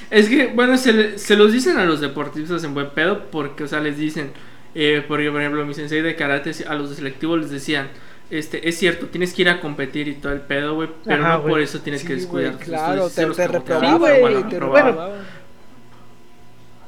[0.09, 3.67] Es que, bueno, se, se los dicen a los deportistas en buen pedo porque, o
[3.67, 4.31] sea, les dicen,
[4.75, 7.89] eh, porque, por ejemplo, mi sensei de karate a los selectivos les decían,
[8.29, 11.37] este, es cierto, tienes que ir a competir y todo el pedo, güey, pero Ajá,
[11.37, 14.33] no por eso tienes que descuidar tus claro, te, te que reprobaban, Sí, güey,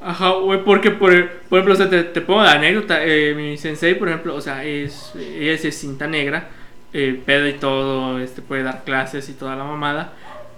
[0.04, 1.12] Ajá, güey, porque por,
[1.48, 4.42] por ejemplo, o sea, te, te pongo la anécdota, eh, mi sensei, por ejemplo, o
[4.42, 6.50] sea, es, ella es de cinta negra,
[6.92, 10.14] eh, pedo y todo, este, puede dar clases y toda la mamada,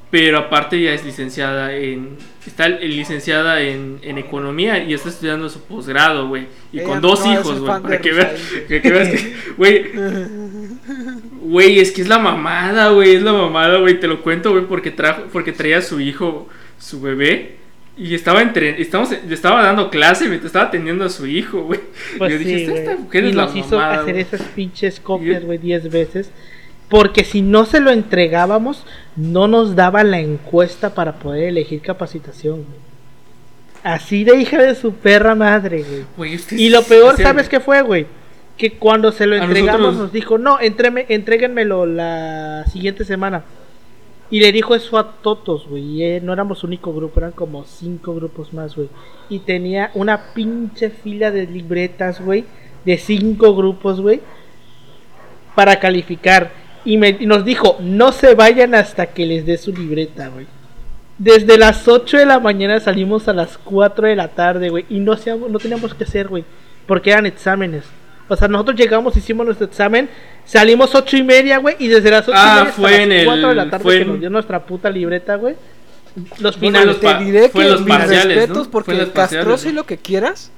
[0.10, 5.62] pero aparte ya es licenciada en, está licenciada en, en economía y está estudiando su
[5.63, 9.10] posgrado, güey, y Ella con dos no hijos, güey, para que veas, que, que veas
[9.10, 9.91] que, güey,
[11.41, 14.63] güey, es que es la mamada, güey, es la mamada, güey, te lo cuento, güey,
[14.67, 16.47] porque trajo, porque traía a su hijo,
[16.79, 17.62] su bebé,
[17.95, 21.79] y estaba entre, estamos, estaba dando clase mientras estaba atendiendo a su hijo, güey.
[22.17, 24.21] Pues yo dije, esta, esta mujer y es la nos hizo mamada, hacer güey".
[24.21, 26.32] esas pinches copias, güey, 10 veces.
[26.89, 32.58] Porque si no se lo entregábamos, no nos daba la encuesta para poder elegir capacitación,
[32.63, 32.84] güey.
[33.84, 35.84] Así de hija de su perra madre,
[36.17, 36.39] güey.
[36.51, 38.06] Y lo peor, ¿sabes qué fue, güey?
[38.58, 43.43] Que cuando se lo entregamos nosotros- nos dijo, no, entréme, entréguenmelo la siguiente semana.
[44.34, 46.02] Y le dijo eso a todos, güey.
[46.02, 48.89] Eh, no éramos único grupo, eran como cinco grupos más, güey.
[49.30, 52.43] Y tenía una pinche fila de libretas, güey.
[52.84, 54.22] De cinco grupos, güey.
[55.54, 56.52] Para calificar.
[56.84, 60.48] Y, me, y nos dijo, no se vayan hasta que les dé su libreta, güey.
[61.19, 64.86] Desde las 8 de la mañana salimos a las 4 de la tarde, güey.
[64.89, 66.43] Y no, hacíamos- no teníamos que hacer, güey.
[66.88, 67.84] Porque eran exámenes.
[68.29, 70.09] O sea, nosotros llegamos, hicimos nuestro examen.
[70.45, 73.09] Salimos ocho y media, güey, y desde las ocho Ah, y media fue hasta en
[73.09, 75.55] las el- cuatro de la tarde fue que en- nos dio nuestra puta libreta, güey.
[76.39, 76.99] Los finales.
[76.99, 78.71] Te diré fue que los mis parciales, respetos ¿no?
[78.71, 79.77] porque los castroso y ¿no?
[79.81, 80.51] lo que quieras,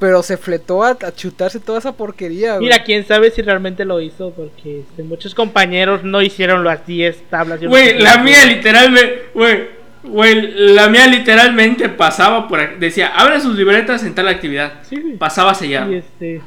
[0.00, 2.64] pero se fletó a, a chutarse toda esa porquería, güey.
[2.66, 7.22] Mira, quién sabe si realmente lo hizo, porque este, muchos compañeros no hicieron las 10
[7.30, 7.60] tablas.
[7.62, 9.68] No Güey, sé la mía literalmente, güey,
[10.02, 14.74] güey, la mía literalmente pasaba por aquí, decía, abre sus libretas en tal actividad.
[14.82, 15.16] Sí, güey.
[15.16, 15.88] Pasaba a sellar.
[15.90, 16.40] Y este.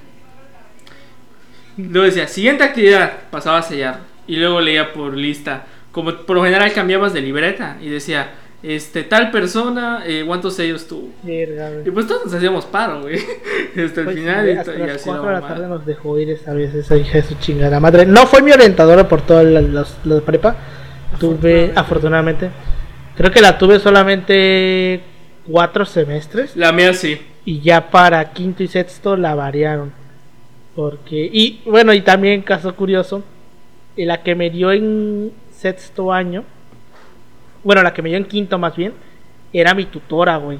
[1.77, 3.99] Luego decía, siguiente actividad, pasaba a sellar.
[4.27, 5.63] Y luego leía por lista.
[5.91, 8.31] Como por lo general cambiabas de libreta y decía,
[8.63, 11.09] este, tal persona, eh, ¿cuántos sellos tuvo?
[11.23, 11.69] Verga.
[11.85, 13.17] Y pues todos nos hacíamos paro, güey.
[13.85, 16.17] Hasta el Pues, final y, hasta y las así 4 de la tarde nos dejó
[16.19, 18.05] ir esa vez esa hija de su chingada madre.
[18.05, 20.55] No fue mi orientadora por toda la, los- la prepa.
[21.19, 22.49] Tuve, afortunadamente.
[23.17, 25.01] Creo que la tuve solamente
[25.45, 26.55] cuatro semestres.
[26.55, 27.19] La mía sí.
[27.43, 29.91] Y ya para quinto y sexto la variaron.
[30.75, 31.29] Porque.
[31.31, 33.23] Y bueno, y también, caso curioso.
[33.95, 36.43] y La que me dio en sexto año.
[37.63, 38.93] Bueno, la que me dio en quinto más bien.
[39.53, 40.59] Era mi tutora, güey.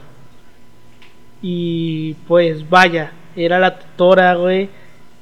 [1.42, 4.70] Y pues vaya, era la tutora, güey.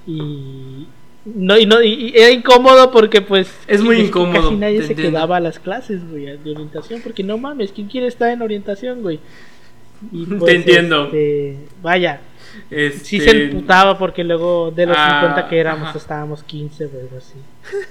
[0.07, 0.87] Y.
[1.25, 5.37] No, y no, y, era incómodo porque pues Es muy incómodo, Casi nadie se quedaba
[5.37, 9.19] a las clases, güey, de orientación, porque no mames, ¿quién quiere estar en orientación, güey?
[10.11, 11.05] Y, Te entiendo.
[11.05, 12.21] este, vaya,
[12.69, 15.97] Este, sí se emputaba porque luego de los Ah, 50 que éramos ajá.
[15.97, 17.35] estábamos 15, güey, algo así.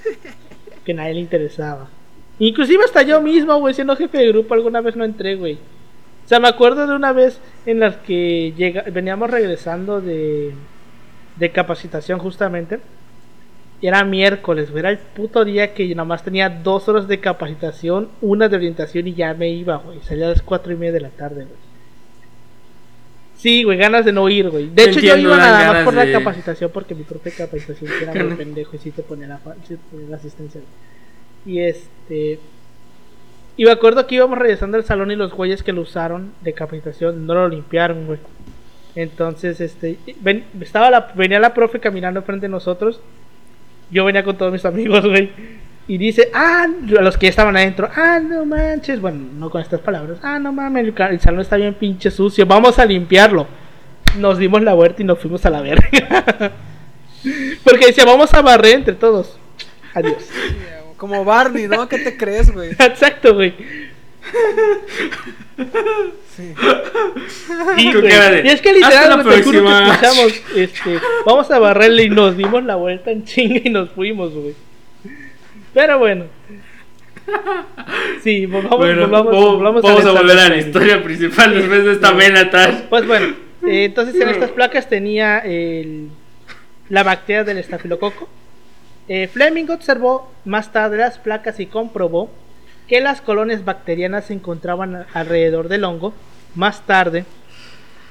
[0.85, 1.87] que nadie le interesaba.
[2.39, 5.55] Inclusive hasta yo mismo, güey, siendo jefe de grupo, alguna vez no entré, güey.
[6.25, 10.53] O sea, me acuerdo de una vez en la que llega, veníamos regresando de,
[11.37, 12.79] de capacitación justamente.
[13.81, 14.79] Y era miércoles, güey.
[14.81, 19.07] Era el puto día que yo nomás tenía dos horas de capacitación, una de orientación
[19.07, 19.99] y ya me iba, güey.
[20.01, 21.68] Salía a las cuatro y media de la tarde, güey.
[23.39, 24.69] Sí, güey, ganas de no ir, güey.
[24.69, 27.35] De hecho, yo entiendo, iba dan nada más por la capacitación porque mi profe de
[27.37, 30.59] capacitación era muy pendejo y sí te ponía la, sí te ponía la asistencia.
[31.45, 32.37] Y este.
[33.55, 36.53] Y me acuerdo que íbamos regresando al salón y los güeyes que lo usaron de
[36.53, 38.19] capacitación no lo limpiaron, güey.
[38.95, 39.97] Entonces, este.
[40.19, 42.99] ven- estaba la, venía la profe caminando frente a nosotros.
[43.89, 45.31] Yo venía con todos mis amigos, güey.
[45.89, 49.01] Y dice, ah, a los que ya estaban adentro, ah, no manches.
[49.01, 52.77] Bueno, no con estas palabras, ah, no mames, el, salón está bien pinche sucio, vamos
[52.77, 53.47] a limpiarlo.
[54.19, 56.51] Nos dimos la vuelta y nos fuimos a la verga.
[57.63, 59.39] Porque decía, vamos a barrer entre todos.
[59.95, 60.29] Adiós.
[60.97, 61.89] Como Barney, ¿no?
[61.89, 62.69] ¿Qué te crees, güey?
[62.79, 63.55] Exacto, güey.
[66.35, 66.53] Sí.
[67.73, 68.45] Güey.
[68.45, 69.93] Y es que "Hasta literal, te juro que próxima".
[69.95, 74.35] escuchamos, este, vamos a barrerle y nos dimos la vuelta en chinga y nos fuimos,
[74.35, 74.68] güey.
[75.73, 76.25] Pero bueno.
[78.23, 81.85] Sí, volvamos, Bueno, volvamos, vo- volvamos vamos a esta volver a la historia principal después
[81.85, 82.87] de esta vena tal.
[82.89, 83.35] Pues bueno,
[83.67, 86.09] eh, entonces en estas placas tenía el,
[86.89, 88.27] la bacteria del estafilococo.
[89.07, 92.31] Eh, Fleming observó más tarde las placas y comprobó
[92.87, 96.13] que las colonias bacterianas se encontraban a- alrededor del hongo,
[96.55, 97.25] más tarde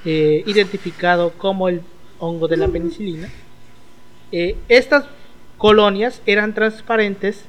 [0.05, 1.81] eh, identificado como el
[2.19, 3.27] hongo de la penicilina.
[4.31, 5.05] Eh, estas
[5.59, 7.45] colonias eran transparentes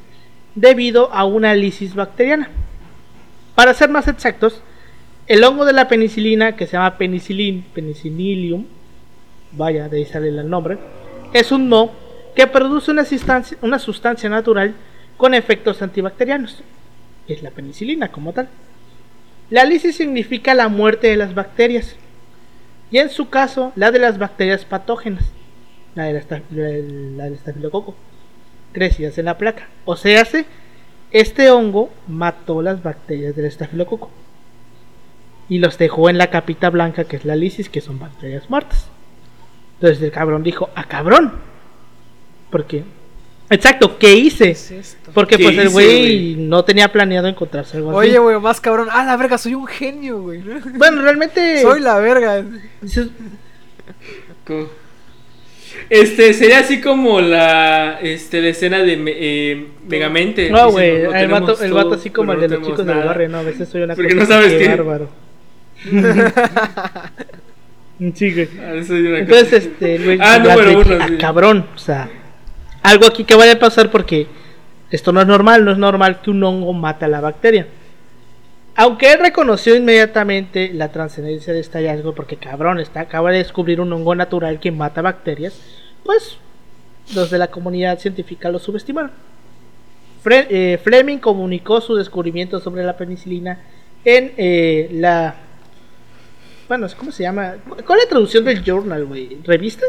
[0.54, 2.50] debido a una lisis bacteriana.
[3.54, 4.60] Para ser más exactos,
[5.26, 8.66] el hongo de la penicilina, que se llama penicillin, penicillium,
[9.52, 10.76] vaya, de ahí sale el nombre,
[11.32, 11.92] es un moho
[12.34, 14.74] que produce una sustancia, una sustancia natural
[15.16, 16.62] con efectos antibacterianos.
[17.28, 18.48] Es la penicilina como tal.
[19.50, 21.96] La lisis significa la muerte de las bacterias.
[22.90, 25.24] Y en su caso, la de las bacterias patógenas.
[25.94, 27.94] La del, esta- la del- la del estafilococo.
[28.72, 29.68] Crecidas en la placa.
[29.84, 30.46] O sea, se-
[31.10, 34.10] este hongo mató las bacterias del estafilococo
[35.48, 38.86] y los dejó en la capita blanca que es la lisis, que son bacterias muertas.
[39.74, 41.32] Entonces el cabrón dijo, ¡ah, cabrón!
[42.50, 42.84] Porque,
[43.48, 44.44] exacto, ¿qué hice?
[44.44, 45.10] ¿Qué es esto?
[45.12, 48.10] Porque ¿Qué pues el güey no tenía planeado encontrarse algo así.
[48.10, 48.88] Oye, güey, más cabrón.
[48.92, 50.42] Ah, la verga, soy un genio, güey.
[50.76, 51.62] Bueno, realmente...
[51.62, 52.44] Soy la verga.
[55.88, 60.50] Este, sería así como la, este, la escena de eh, Megamente.
[60.50, 62.86] No, diciendo, güey, "No el vato, el vato así como el de no los chicos
[62.86, 63.06] del nada".
[63.06, 64.68] barrio, no, a veces soy una Porque cosa no sabes qué qué.
[64.68, 65.08] bárbaro.
[68.14, 68.48] sí, güey.
[68.60, 72.08] Ah, Entonces, este, güey, Ah, número que, uno, ah, cabrón, o sea,
[72.82, 74.26] algo aquí que vaya a pasar porque
[74.90, 77.66] esto no es normal, no es normal que un hongo mate a la bacteria.
[78.76, 83.80] Aunque él reconoció inmediatamente la trascendencia de este hallazgo, porque cabrón, está, acaba de descubrir
[83.80, 85.54] un hongo natural que mata bacterias,
[86.04, 86.38] pues
[87.14, 89.10] los de la comunidad científica lo subestimaron.
[90.24, 93.58] Fre- eh, Fleming comunicó su descubrimiento sobre la penicilina
[94.04, 95.34] en eh, la...
[96.68, 97.56] Bueno, ¿cómo se llama?
[97.86, 99.38] ¿Cuál es la traducción del journal, güey?
[99.44, 99.84] ¿Revista?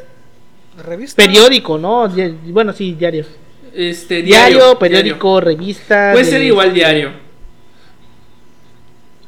[0.83, 1.21] ¿Revista?
[1.23, 2.07] Periódico, ¿no?
[2.07, 3.25] Di- Bueno, sí, diario.
[3.73, 6.09] Este, Diario, diario, periódico, revista.
[6.13, 7.11] Puede de- ser igual diario.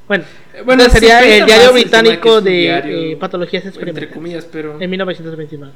[0.08, 0.24] Bueno,
[0.54, 4.14] Eh, Bueno, sería se el diario británico de diario, eh, patologías Entre experimentales.
[4.14, 4.80] comillas, pero.
[4.82, 5.74] En 1929.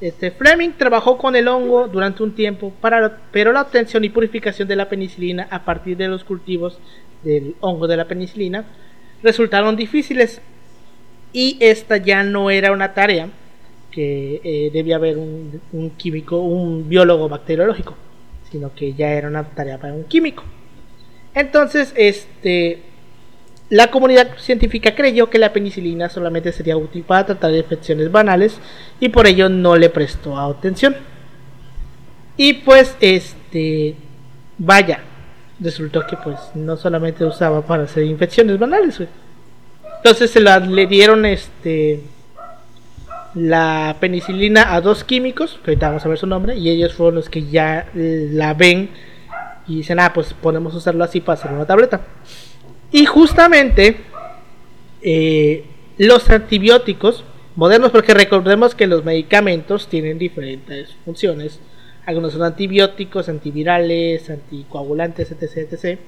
[0.00, 4.68] Este, Fleming trabajó con el hongo durante un tiempo, para pero la obtención y purificación
[4.68, 6.78] de la penicilina a partir de los cultivos
[7.24, 8.66] del hongo de la penicilina
[9.22, 10.42] resultaron difíciles
[11.32, 13.30] y esta ya no era una tarea
[13.90, 17.94] que eh, debía haber un, un químico, un biólogo bacteriológico,
[18.50, 20.44] sino que ya era una tarea para un químico.
[21.34, 22.82] Entonces, este,
[23.68, 28.60] la comunidad científica creyó que la penicilina solamente sería útil para tratar infecciones banales
[29.00, 30.96] y por ello no le prestó atención.
[32.36, 33.96] Y pues este
[34.58, 35.00] vaya,
[35.60, 39.02] resultó que pues no solamente usaba para hacer infecciones banales.
[39.96, 42.02] Entonces se la, le dieron este
[43.34, 47.16] la penicilina a dos químicos, que ahorita vamos a ver su nombre, y ellos fueron
[47.16, 48.90] los que ya la ven
[49.68, 52.00] y dicen, ah, pues podemos usarlo así para hacer una tableta.
[52.92, 53.96] Y justamente
[55.02, 55.64] eh,
[55.98, 57.24] los antibióticos
[57.56, 61.60] modernos, porque recordemos que los medicamentos tienen diferentes funciones.
[62.04, 65.72] Algunos son antibióticos, antivirales, anticoagulantes, etc.
[65.72, 65.98] etc.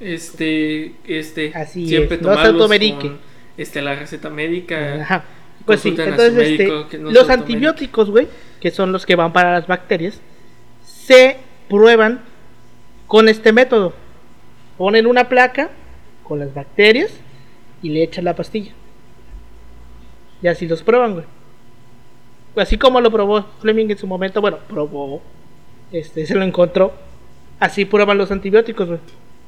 [0.00, 3.18] Este, este, Así siempre es, no con,
[3.56, 5.02] este, la receta médica.
[5.02, 5.24] Ajá.
[5.64, 8.28] Pues sí, entonces este, médico, no se los antibióticos, güey,
[8.60, 10.20] que son los que van para las bacterias,
[10.82, 11.38] se
[11.68, 12.20] prueban
[13.06, 13.92] con este método.
[14.78, 15.70] Ponen una placa
[16.24, 17.12] con las bacterias
[17.82, 18.72] y le echan la pastilla.
[20.42, 21.24] Y así los prueban, güey.
[22.56, 25.22] Así como lo probó Fleming en su momento, bueno, probó,
[25.92, 26.92] este, se lo encontró.
[27.60, 29.00] Así prueban los antibióticos, güey.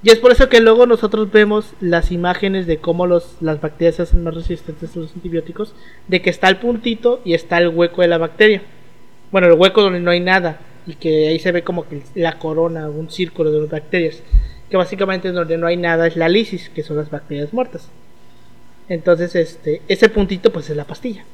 [0.02, 3.96] Y es por eso que luego nosotros vemos las imágenes de cómo los, las bacterias
[3.96, 5.74] se hacen más resistentes a los antibióticos,
[6.07, 8.62] de que está el puntito y está el hueco de la bacteria.
[9.32, 12.39] Bueno, el hueco donde no hay nada y que ahí se ve como que la
[12.39, 14.22] corona, un círculo de las bacterias,
[14.70, 17.89] que básicamente donde no hay nada es la lisis, que son las bacterias muertas.
[18.89, 21.24] Entonces, este, ese puntito pues es la pastilla.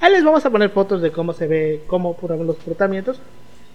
[0.00, 3.20] Ahí les vamos a poner fotos de cómo se ve, cómo prueban los tratamientos.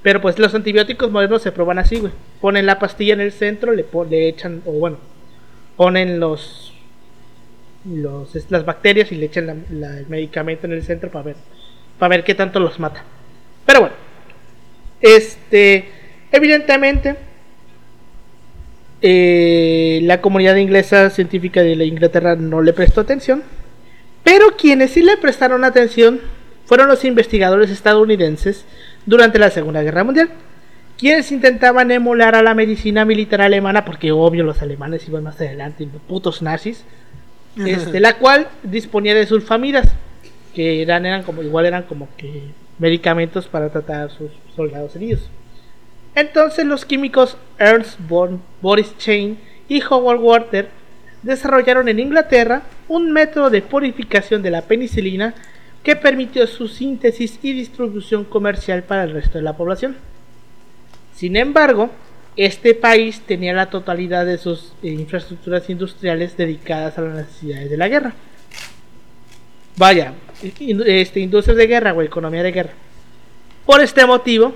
[0.01, 2.11] Pero pues los antibióticos modernos se prueban así, güey.
[2.41, 4.97] Ponen la pastilla en el centro, le, le echan, o bueno,
[5.77, 6.73] ponen los,
[7.85, 11.35] los las bacterias y le echan la- la- el medicamento en el centro para ver,
[11.99, 13.03] para ver qué tanto los mata.
[13.65, 13.95] Pero bueno,
[15.03, 15.89] este,
[16.31, 17.17] evidentemente,
[19.01, 23.43] eh, la comunidad inglesa científica de la Inglaterra no le prestó atención.
[24.23, 26.21] Pero quienes sí le prestaron atención
[26.65, 28.65] fueron los investigadores estadounidenses
[29.05, 30.29] durante la Segunda Guerra Mundial,
[30.97, 35.85] quienes intentaban emular a la medicina militar alemana, porque obvio los alemanes iban más adelante,
[35.91, 36.85] los putos nazis,
[37.57, 39.91] este, la cual disponía de sulfamidas,
[40.55, 42.43] que eran, eran como, igual eran como que
[42.79, 45.29] medicamentos para tratar a sus soldados heridos.
[46.15, 50.69] Entonces los químicos Ernst von Boris Chain y Howard Walter
[51.23, 55.33] desarrollaron en Inglaterra un método de purificación de la penicilina
[55.83, 59.97] que permitió su síntesis y distribución comercial para el resto de la población.
[61.13, 61.89] Sin embargo,
[62.35, 67.77] este país tenía la totalidad de sus eh, infraestructuras industriales dedicadas a las necesidades de
[67.77, 68.13] la guerra.
[69.75, 70.13] Vaya,
[70.43, 72.71] este, industrias de guerra o economía de guerra.
[73.65, 74.53] Por este motivo,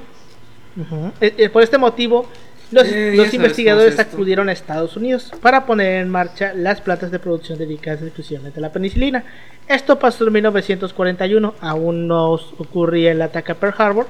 [0.76, 2.28] ujú, eh, eh, por este motivo,
[2.72, 7.20] los, Eh, los investigadores acudieron a Estados Unidos para poner en marcha las plantas de
[7.20, 9.24] producción dedicadas exclusivamente a la penicilina.
[9.70, 14.08] Esto pasó en 1941, aún no ocurría el ataque a Pearl Harbor,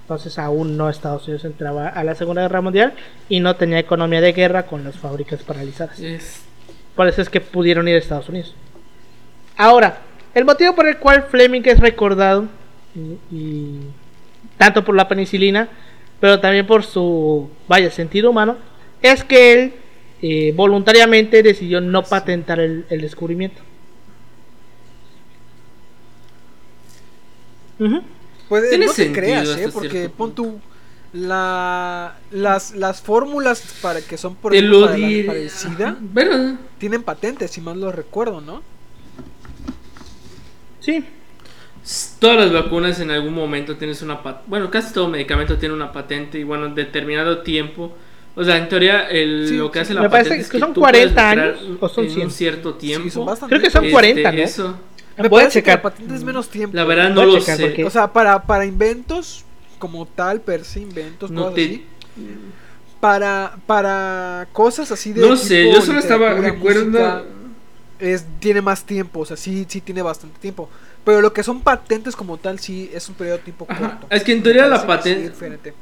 [0.00, 2.92] entonces aún no Estados Unidos entraba a la Segunda Guerra Mundial
[3.28, 6.00] y no tenía economía de guerra con las fábricas paralizadas.
[6.00, 6.42] Es,
[6.96, 8.54] Por eso es que pudieron ir a Estados Unidos.
[9.56, 10.00] Ahora,
[10.34, 12.46] el motivo por el cual Fleming es recordado,
[12.94, 13.80] y, y
[14.58, 15.68] tanto por la penicilina,
[16.20, 18.56] pero también por su, vaya, sentido humano,
[19.00, 19.74] es que él
[20.22, 23.60] eh, voluntariamente decidió no patentar el, el descubrimiento.
[28.48, 29.68] Pues Tiene no te creas, ¿eh?
[29.72, 30.60] Porque pon tú
[31.12, 37.02] la, las, las fórmulas para que son por para, la- para el SIDA Pero, tienen
[37.02, 38.62] patentes, si mal lo recuerdo, ¿no?
[40.82, 41.04] Sí,
[42.20, 44.44] todas las vacunas en algún momento tienes una patente.
[44.48, 47.92] Bueno, casi todo medicamento tiene una patente y bueno, en determinado tiempo.
[48.34, 49.82] O sea, en teoría, el, Sí, lo que sí.
[49.82, 52.04] hace la Me parece patente es que son tú puedes 40 lucrar años, ¿o son
[52.04, 52.24] en 100?
[52.26, 53.04] un cierto tiempo.
[53.04, 53.54] Sí, son bastante.
[53.54, 54.38] Creo que son Este, 40, ¿no?
[54.38, 54.76] Eso.
[55.18, 55.76] Me Voy a parece checar.
[55.76, 56.74] la patente es menos tiempo.
[56.76, 57.62] La verdad no lo checar sé.
[57.66, 59.44] porque- O sea, para, para inventos
[59.78, 61.84] como tal, per se inventos, No cosas te- así.
[63.00, 65.20] Para, para cosas así de.
[65.20, 67.22] No sé, tipo yo solo estaba recuerdo música,
[68.02, 70.68] es, tiene más tiempo, o sea, sí, sí tiene bastante tiempo.
[71.04, 74.06] Pero lo que son patentes como tal, sí es un periodo tipo Ajá, corto.
[74.10, 75.74] es que en teoría la sí patente-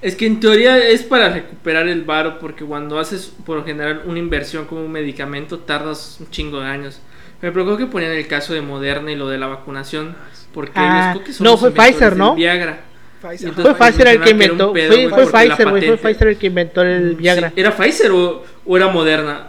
[0.00, 4.02] es que en teoría es para recuperar el varo, porque cuando haces por lo general
[4.06, 7.00] una inversión como un medicamento tardas un chingo de años.
[7.42, 10.16] Me preocupó que ponían el caso de Moderna y lo de la vacunación,
[10.54, 12.34] porque Ah, ellos creo que son no, los fue Pfizer, ¿no?
[12.36, 12.80] Viagra.
[13.20, 13.52] Pfizer.
[13.52, 14.72] Fue entonces, Pfizer el que inventó.
[14.72, 15.86] pedo, Fue, porque Pfizer, güey.
[15.88, 17.48] Fue Pfizer el que inventó el Viagra.
[17.54, 19.48] Sí, ¿Era Pfizer o, o era Moderna?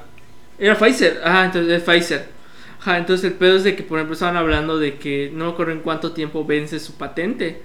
[0.57, 1.22] Era Pfizer.
[1.24, 2.28] Ah, entonces es Pfizer.
[2.80, 5.51] Ajá, entonces el pedo es de que, por ejemplo, estaban hablando de que no me
[5.51, 7.61] acuerdo en cuánto tiempo vence su patente.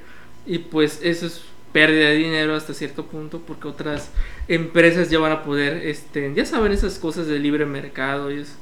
[0.46, 1.42] Y pues eso es
[1.72, 4.10] pérdida de dinero hasta cierto punto porque otras
[4.48, 8.56] empresas ya van a poder, este, ya saben esas cosas de libre mercado y, es-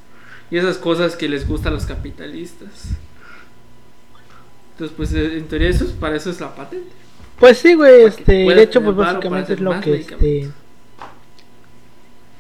[0.51, 2.91] y esas cosas que les gustan a los capitalistas.
[4.73, 6.91] Entonces, pues eh, en teoría eso es, para eso es la patente.
[7.39, 10.53] Pues sí, güey, este, de hecho, pues básicamente es lo que este.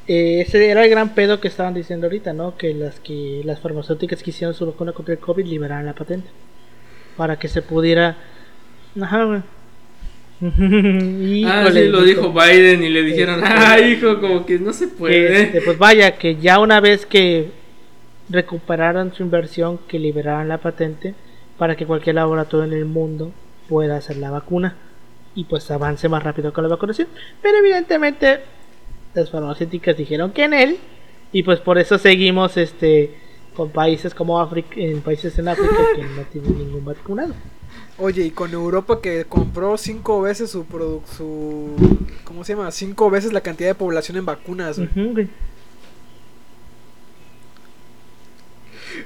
[0.09, 2.57] Eh, ese era el gran pedo que estaban diciendo ahorita, ¿no?
[2.57, 6.28] Que las que las farmacéuticas que hicieron su vacuna contra el COVID liberaran la patente
[7.16, 8.16] para que se pudiera
[9.00, 9.40] Ajá, güey.
[11.46, 14.88] ah, sí, lo dijo Biden y le dijeron, Este- ah, hijo, como que no se
[14.88, 15.42] puede.
[15.42, 17.50] este, pues vaya, que ya una vez que
[18.28, 21.14] recuperaran su inversión, que liberaran la patente
[21.59, 23.30] para que cualquier laboratorio en el mundo
[23.68, 24.74] pueda hacer la vacuna
[25.34, 27.09] y pues avance más rápido con la vacunación.
[27.40, 28.40] Pero evidentemente
[29.14, 30.78] las farmacéuticas dijeron que en él
[31.32, 33.14] y pues por eso seguimos este
[33.54, 37.34] con países como África, en países en África que no tienen ningún vacunado.
[37.98, 41.70] Oye, y con Europa que compró cinco veces su produ- su
[42.24, 42.70] ¿cómo se llama?
[42.70, 44.78] Cinco veces la cantidad de población en vacunas.
[44.94, 45.28] güey.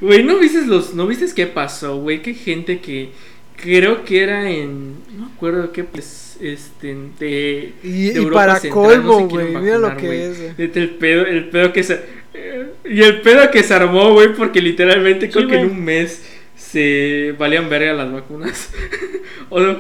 [0.00, 2.22] Güey, ¿no viste los, no viste qué pasó, güey?
[2.22, 3.12] Que gente que
[3.56, 8.34] creo que era en, no me acuerdo qué pues, este, de, Y, de y Europa
[8.40, 10.20] para Central, colmo, no se quieren güey, mira lo vacunar, que güey.
[10.20, 10.38] es.
[10.40, 10.54] güey.
[10.58, 12.00] Neta, El pedo, el pedo que se,
[12.34, 15.72] eh, y el pedo que se armó, güey, porque literalmente Sí, creo que en güey.
[15.78, 16.24] un mes
[16.56, 18.70] se valían verga las vacunas.
[19.50, 19.78] o no,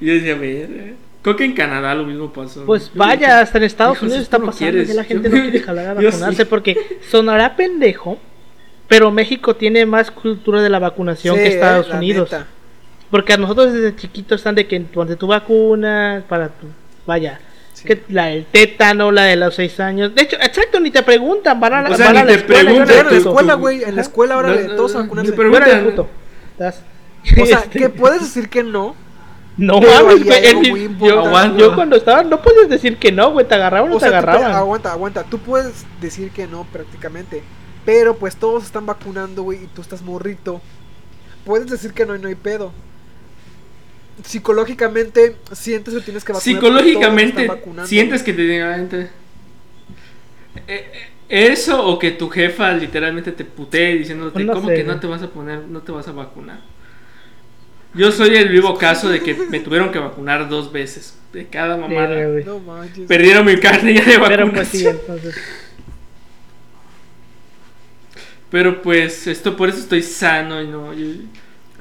[0.00, 2.64] y yo decía, ver, creo que en Canadá lo mismo pasó.
[2.64, 4.88] Pues vaya, dije, hasta en Estados hijos, Unidos está no pasando quieres.
[4.88, 6.48] que la gente Yo- no quiere jalar a vacunarse sí.
[6.48, 6.76] porque
[7.10, 8.18] sonará pendejo,
[8.88, 12.32] pero México tiene más cultura de la vacunación Sí, que Estados eh, la Unidos.
[12.32, 12.46] neta.
[13.12, 16.66] Porque a nosotros desde chiquitos están de que ponte tu vacuna para tu,
[17.06, 17.38] vaya,
[17.74, 17.84] Sí.
[17.84, 20.12] que la del tétano, la de los seis años.
[20.14, 22.32] De hecho, exacto, ni te preguntan, van a la, O sea, van a ni la
[22.32, 24.94] te escuela, preguntan, a la escuela, güey, en la escuela ahora No, de no, todos
[24.96, 25.32] a vacunarse.
[25.32, 25.86] preguntan.
[25.96, 26.06] O
[26.58, 26.74] sea,
[27.62, 28.96] Este, que puedes decir que no.
[29.56, 30.98] No mames, güey, en
[31.58, 34.14] yo, cuando estaba no puedes decir que no, güey, te agarraban o, O te puedes-
[34.24, 34.52] agarraban.
[34.52, 35.22] aguanta, aguanta.
[35.24, 37.42] Tú puedes decir que no prácticamente.
[37.84, 40.62] Pero pues todos están vacunando, güey, y tú estás morrito.
[41.44, 42.72] Puedes decir que no y no hay pedo.
[44.24, 46.54] Psicológicamente sientes que tienes que vacunar.
[46.54, 47.50] Psicológicamente
[47.86, 49.10] sientes que te digan "Eh,
[50.68, 50.90] eh,
[51.28, 55.00] eso o que tu jefa literalmente te putee diciéndote Pues no cómo sé, que no
[55.00, 56.60] te vas a poner, no te vas a vacunar.
[57.94, 61.76] Yo soy el vivo caso de que me tuvieron que vacunar dos veces de cada
[61.76, 62.16] mamada.
[62.44, 63.06] No manches.
[63.06, 64.28] Perdieron mi carne ya de vacunación.
[64.38, 65.36] Pero pues sí, entonces.
[68.50, 70.92] Pero pues esto por eso estoy sano y no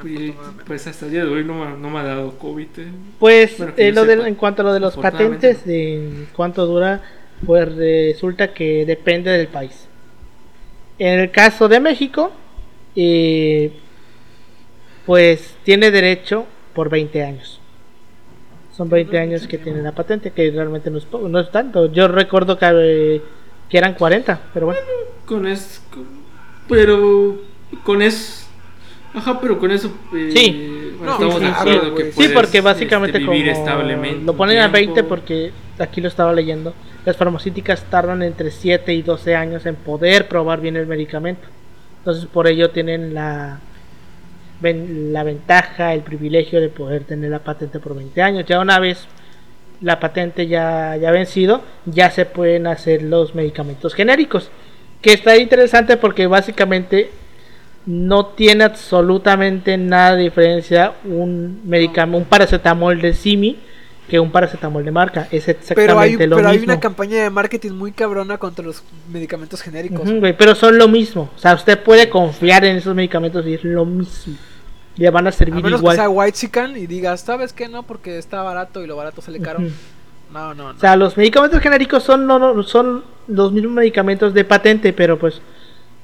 [0.04, 0.64] y, Afortunadamente.
[0.66, 2.68] pues hasta el día de hoy no me, no me ha dado COVID.
[2.78, 2.88] eh.
[3.20, 7.02] Pues Bueno, eh, lo de- en cuanto a lo de los patentes, de cuánto dura,
[7.46, 9.88] pues resulta que depende del país.
[11.00, 12.32] En el caso de México,
[12.96, 13.72] eh,
[15.06, 17.60] pues tiene derecho por 20 años.
[18.76, 21.92] Son 20 años que tiene la patente, que realmente no es, poco, no es tanto.
[21.92, 23.22] Yo recuerdo que, eh,
[23.70, 24.82] que eran 40, pero bueno.
[25.26, 25.82] Con eso.
[26.68, 27.42] Pero.
[27.84, 28.41] Con eso.
[29.14, 29.92] Ajá, pero con eso.
[30.16, 30.94] eh, Sí.
[30.98, 34.26] bueno, No, estamos sí, de acuerdo que porque básicamente este, vivir como establemente.
[34.26, 35.10] lo ponen a 20 tiempo.
[35.10, 36.74] porque aquí lo estaba leyendo,
[37.06, 41.48] las farmacéuticas tardan entre 7 y 12 años en poder probar bien el medicamento.
[42.00, 43.60] Entonces por ello tienen la
[44.62, 48.46] ven- la ventaja, el privilegio de poder tener la patente por 20 años.
[48.46, 49.08] Ya una vez
[49.82, 54.52] la patente ya ya vencido, ya se pueden hacer los medicamentos genéricos,
[55.02, 57.10] que está interesante porque básicamente
[57.86, 63.58] no tiene absolutamente nada de diferencia un medicamento, un paracetamol de Simi
[64.12, 65.28] que un paracetamol de marca.
[65.32, 68.84] Es exactamente Pero hay, lo pero hay una campaña de marketing muy cabrona contra los
[69.10, 70.10] medicamentos genéricos.
[70.38, 71.30] Pero son lo mismo.
[71.34, 74.36] O sea, usted puede confiar en esos medicamentos y es lo mismo.
[74.98, 75.96] Le van a A servir menos igual.
[75.96, 77.70] que sea white y digas, ¿sabes qué?
[77.70, 79.60] No, porque está barato y lo barato sale caro.
[80.34, 80.78] No, no, no.
[80.78, 85.18] O sea, los medicamentos genéricos son, no, no, son los mismos medicamentos de patente, pero
[85.18, 85.42] pues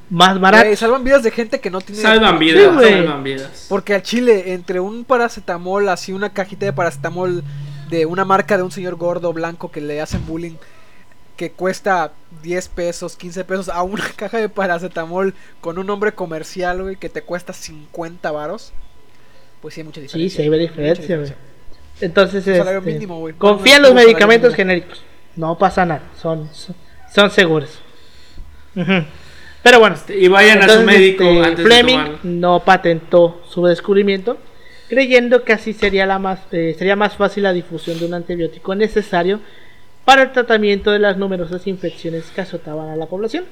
[0.10, 0.80] más Güey, baratos.
[0.80, 2.02] salvan vidas de gente que no tiene.
[2.02, 2.92] Salvan vidas, güey.
[2.94, 3.66] salvan vidas.
[3.70, 7.44] Porque al chile, entre un paracetamol, así una cajita de paracetamol
[7.90, 10.56] de una marca de un señor gordo blanco que le hacen bullying,
[11.36, 12.12] que cuesta
[12.44, 17.10] 10 pesos, 15 pesos a una caja de paracetamol con un nombre comercial, güey, que
[17.10, 18.74] te cuesta 50 varos,
[19.62, 20.36] pues sí hay mucha Sí, diferencia.
[20.38, 21.34] sí hay Mucha diferencia, güey.
[22.00, 23.34] Entonces, salario este, mínimo, güey.
[23.36, 25.02] confía en los medicamentos genéricos.
[25.36, 26.76] No pasa nada, son, son,
[27.14, 27.80] son seguros.
[28.76, 29.04] Ujú.
[29.64, 34.38] Pero bueno, y vayan a su médico este, antes Fleming no patentó su descubrimiento,
[34.88, 38.76] creyendo que así sería, la más, eh, sería más fácil la difusión de un antibiótico
[38.76, 39.40] necesario
[40.06, 43.46] para el tratamiento de las numerosas infecciones que azotaban a la población.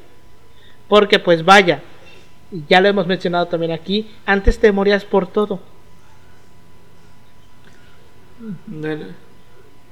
[0.88, 1.82] Porque pues vaya,
[2.70, 5.60] ya lo hemos mencionado también aquí, antes te morías por todo.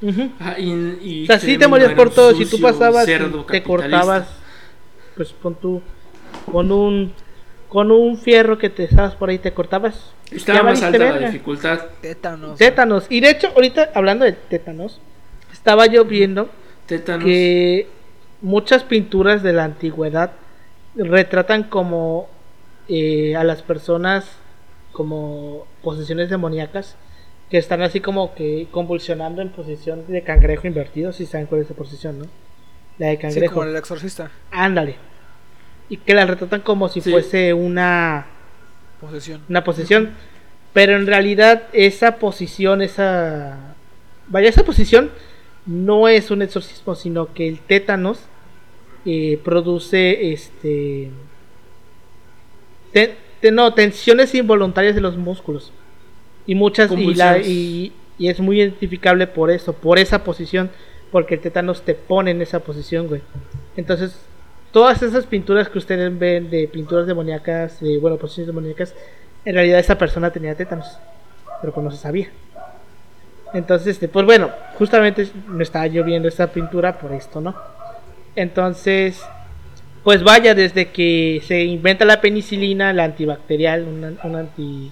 [0.02, 0.32] Ujú.
[0.40, 0.70] Ah, y,
[1.02, 2.36] y O sea, sí te morías no por todo.
[2.36, 4.28] Si tú pasabas, te cortabas,
[5.16, 5.82] pues pon tú,
[6.52, 7.14] con un,
[7.70, 10.12] con un fierro que te estabas por ahí, te cortabas.
[10.32, 11.28] Estaba más alta la verga.
[11.28, 11.80] dificultad.
[12.02, 12.58] Tétanos.
[12.58, 13.06] Tétanos.
[13.10, 15.00] Y de hecho, ahorita hablando de tétanos,
[15.52, 16.50] estaba yo viendo
[16.88, 17.24] Tétanos.
[17.24, 17.88] que
[18.42, 20.32] muchas pinturas de la antigüedad
[20.96, 22.28] retratan como
[22.88, 24.26] eh, a las personas
[24.92, 26.96] como posesiones demoníacas
[27.50, 31.68] que están así como que convulsionando en posición de cangrejo invertido, si saben cuál es
[31.68, 32.26] esa posición, ¿no?
[32.98, 33.54] La de Sí, cangrejo.
[33.56, 34.32] como el exorcista.
[34.52, 34.96] Ándale.
[35.94, 37.12] Y que la retratan como si Sí.
[37.12, 38.26] fuese una
[39.00, 39.42] Posesión.
[39.50, 40.12] una posición,
[40.74, 43.76] pero en realidad esa posición, esa
[44.28, 45.12] vaya esa posición
[45.66, 48.20] no es un exorcismo, sino que el tétanos
[49.06, 51.12] eh, produce este
[52.92, 55.72] te- te- no tensiones involuntarias de los músculos
[56.48, 60.70] y muchas y, la- y- y es muy identificable por eso, por esa posición,
[61.12, 63.22] porque el tétanos te pone en esa posición, güey.
[63.78, 64.18] Entonces
[64.74, 68.94] todas esas pinturas que ustedes ven de pinturas demoníacas, de bueno, posiciones demoníacas,
[69.46, 70.98] en realidad esa persona tenía tétanos,
[71.62, 72.30] pero pues no se sabía.
[73.54, 74.50] Entonces, este, pues bueno,
[74.80, 77.56] justamente me estaba lloviendo esta pintura por esto, ¿no?
[78.36, 79.22] Entonces,
[80.04, 84.92] pues vaya, desde que se inventa la penicilina, la antibacterial, un, un anti.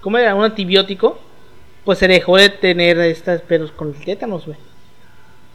[0.00, 0.34] ¿Cómo era?
[0.34, 1.18] Un antibiótico,
[1.84, 4.56] pues se dejó de tener estas pedos con el tétanos, güey.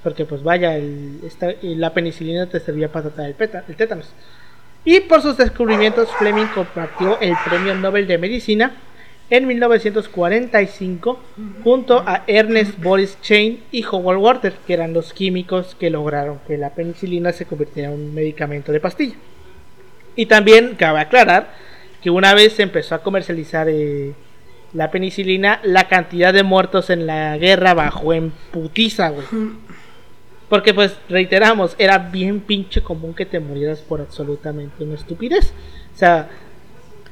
[0.04, 4.10] Porque, pues vaya, el- esta- la penicilina te servía para tratar el, peta- el tétanos.
[4.86, 8.74] Y por sus descubrimientos, Fleming compartió el premio Nobel de Medicina
[9.30, 11.20] en 1945
[11.64, 16.58] junto a Ernest Boris Chain y Howard Walter, que eran los químicos que lograron que
[16.58, 19.16] la penicilina se convirtiera en un medicamento de pastilla.
[20.16, 21.54] Y también cabe aclarar
[22.02, 24.14] que una vez se empezó a comercializar eh,
[24.74, 29.26] la penicilina, la cantidad de muertos en la guerra bajó en putiza, güey.
[30.54, 35.52] Porque pues reiteramos, era bien pinche común que te murieras por absolutamente una estupidez.
[35.96, 36.30] O sea,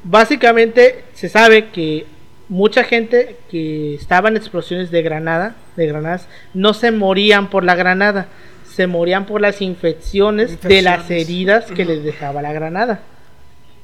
[0.04, 2.06] básicamente se sabe que
[2.50, 7.74] mucha gente que estaba en explosiones de granada, de granadas, no se morían por la
[7.74, 8.28] granada,
[8.64, 13.02] se morían por las infecciones, de las heridas que les dejaba la granada.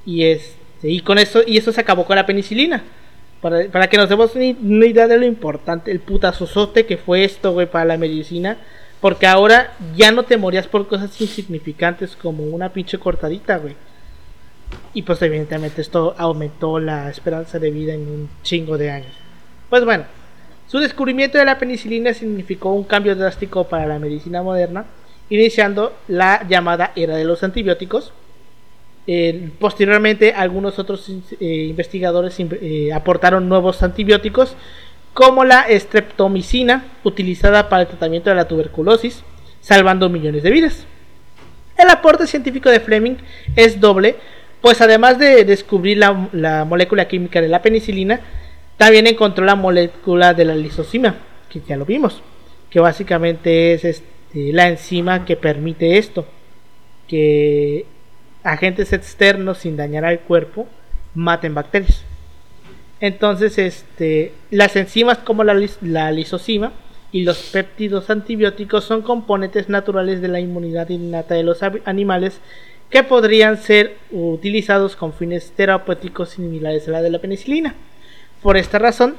[0.05, 2.83] Y este, y con eso, y eso se acabó con la penicilina.
[3.41, 7.23] Para, para que nos demos una una idea de lo importante, el putazozote que fue
[7.23, 8.57] esto, güey, para la medicina.
[8.99, 13.75] Porque ahora ya no te morías por cosas insignificantes como una pinche cortadita, güey.
[14.93, 19.13] Y pues evidentemente esto aumentó la esperanza de vida en un chingo de años.
[19.69, 20.05] Pues bueno,
[20.67, 24.85] su descubrimiento de la penicilina significó un cambio drástico para la medicina moderna,
[25.29, 28.11] iniciando la llamada era de los antibióticos.
[29.05, 31.07] Eh, posteriormente, algunos otros
[31.39, 34.55] eh, investigadores in- eh, aportaron nuevos antibióticos,
[35.17, 39.23] como la streptomicina, utilizada para el tratamiento de la tuberculosis,
[39.61, 40.85] salvando millones de vidas.
[41.75, 43.15] El aporte científico de Fleming
[43.55, 44.17] es doble,
[44.61, 48.21] pues además de descubrir la, la molécula química de la penicilina,
[48.77, 51.15] también encontró la molécula de la lisocima,
[51.49, 52.21] que ya lo vimos,
[52.69, 56.27] que básicamente es este, la enzima que permite esto,
[57.07, 57.87] que
[58.43, 60.67] agentes externos sin dañar al cuerpo
[61.15, 62.03] maten bacterias.
[62.99, 66.11] Entonces, este, las enzimas como la, la
[67.11, 72.39] y los péptidos antibióticos son componentes naturales de la inmunidad innata de los animales
[72.89, 77.75] que podrían ser utilizados con fines terapéuticos similares a la de la penicilina.
[78.41, 79.17] Por esta razón,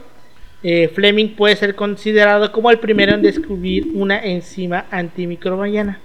[0.63, 6.01] eh, Fleming puede ser considerado como el primero en descubrir una enzima antimicrobiana.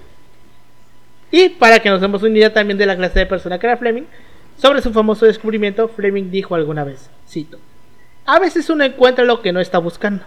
[1.32, 3.78] Y para que nos demos una idea también de la clase de persona que era
[3.78, 4.06] Fleming,
[4.58, 7.60] sobre su famoso descubrimiento, Fleming dijo alguna vez, cito,
[8.26, 10.24] a veces uno encuentra lo que no está buscando.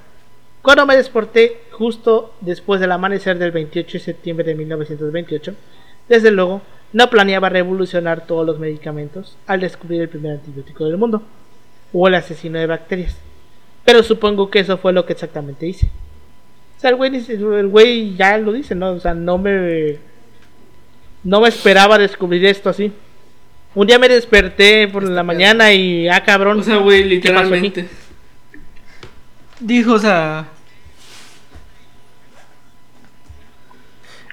[0.62, 5.54] Cuando me desporté justo después del amanecer del 28 de septiembre de 1928,
[6.08, 6.62] desde luego
[6.92, 11.22] no planeaba revolucionar todos los medicamentos al descubrir el primer antibiótico del mundo,
[11.92, 13.16] o el asesino de bacterias,
[13.84, 15.88] pero supongo que eso fue lo que exactamente hice.
[16.76, 18.90] O sea, el güey, el güey ya lo dice, ¿no?
[18.90, 19.98] O sea, no me.
[21.24, 22.92] No me esperaba descubrir esto así.
[23.76, 26.08] Un día me desperté por la mañana y.
[26.08, 26.60] Ah, cabrón.
[26.60, 27.86] O sea, güey, literalmente.
[29.60, 30.48] Dijo, o sea.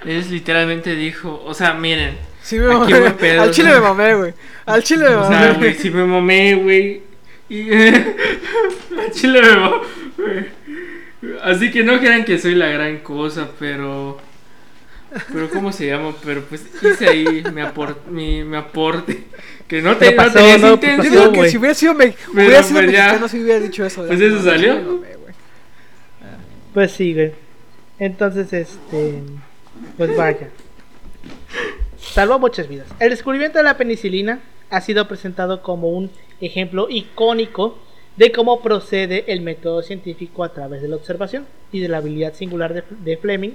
[0.05, 2.17] Es literalmente dijo, o sea, miren.
[2.41, 3.11] Sí me Aquí mamé.
[3.11, 3.75] pedo, Al chile ¿no?
[3.75, 4.33] me mamé, güey.
[4.65, 5.37] Al chile me O mamé.
[5.37, 7.01] sea, güey, si me mamé, güey.
[7.49, 7.69] Y.
[7.73, 9.77] Al chile me mamé.
[11.43, 14.19] Así que no crean que soy la gran cosa, pero.
[15.31, 16.13] Pero, ¿cómo se llama?
[16.23, 17.61] Pero pues hice ahí mi,
[18.11, 19.23] mi, mi aporte.
[19.67, 20.33] Que no, te, ¿Qué no pasó?
[20.33, 22.07] tenías No, Yo digo que si hubiera sido, me...
[22.33, 23.03] Pero, hubiera sido pues, ya.
[23.03, 24.05] mexicano, si hubiera dicho eso.
[24.05, 25.03] Pues eso no, salió.
[26.73, 27.31] Pues sí, güey.
[27.99, 29.21] Entonces, este.
[29.97, 30.49] Pues vaya.
[31.97, 32.87] Salvó muchas vidas.
[32.99, 34.39] El descubrimiento de la penicilina
[34.69, 36.11] ha sido presentado como un
[36.41, 37.77] ejemplo icónico
[38.17, 42.33] de cómo procede el método científico a través de la observación y de la habilidad
[42.33, 43.53] singular de, de Fleming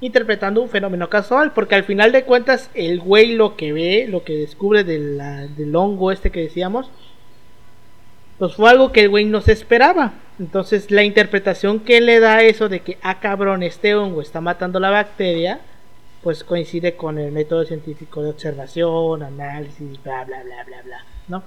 [0.00, 4.24] interpretando un fenómeno casual, porque al final de cuentas el güey lo que ve, lo
[4.24, 6.90] que descubre del hongo este que decíamos,
[8.38, 10.14] pues fue algo que el güey no se esperaba.
[10.38, 14.80] Entonces la interpretación que le da eso de que, ah cabrón, este hongo está matando
[14.80, 15.60] la bacteria,
[16.22, 21.42] pues coincide con el método científico de observación, análisis, bla bla bla bla bla, ¿no?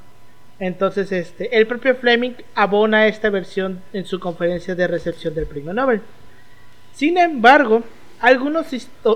[0.60, 5.74] Entonces este, el propio Fleming abona esta versión en su conferencia de recepción del premio
[5.74, 6.02] Nobel.
[6.94, 7.82] Sin embargo,
[8.24, 8.68] algunos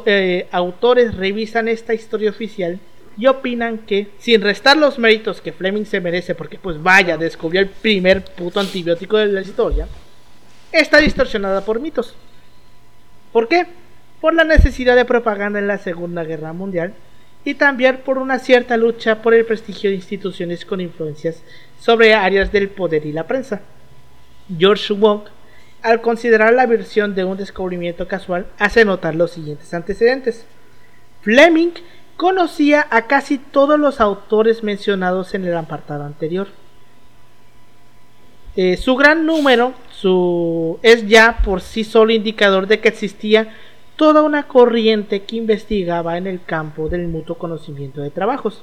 [0.06, 2.78] eh, autores revisan esta historia oficial
[3.18, 7.62] y opinan que, sin restar los méritos que Fleming se merece, porque pues vaya, descubrió
[7.62, 9.88] el primer puto antibiótico de la historia,
[10.74, 12.16] está distorsionada por mitos.
[13.32, 13.68] ¿Por qué?
[14.20, 16.94] Por la necesidad de propaganda en la Segunda Guerra Mundial
[17.46, 21.44] y también por una cierta lucha por el prestigio de instituciones con influencias
[21.80, 23.62] sobre áreas del poder y la prensa.
[24.60, 25.22] George Wong,
[25.88, 30.46] al considerar la versión de un descubrimiento casual, hace notar los siguientes antecedentes.
[31.22, 31.70] Fleming
[32.18, 36.48] conocía a casi todos los autores mencionados en el apartado anterior.
[38.58, 43.56] Eh, su gran número su, es ya por sí solo indicador de que existía
[43.96, 48.62] toda una corriente que investigaba en el campo del mutuo conocimiento de trabajos.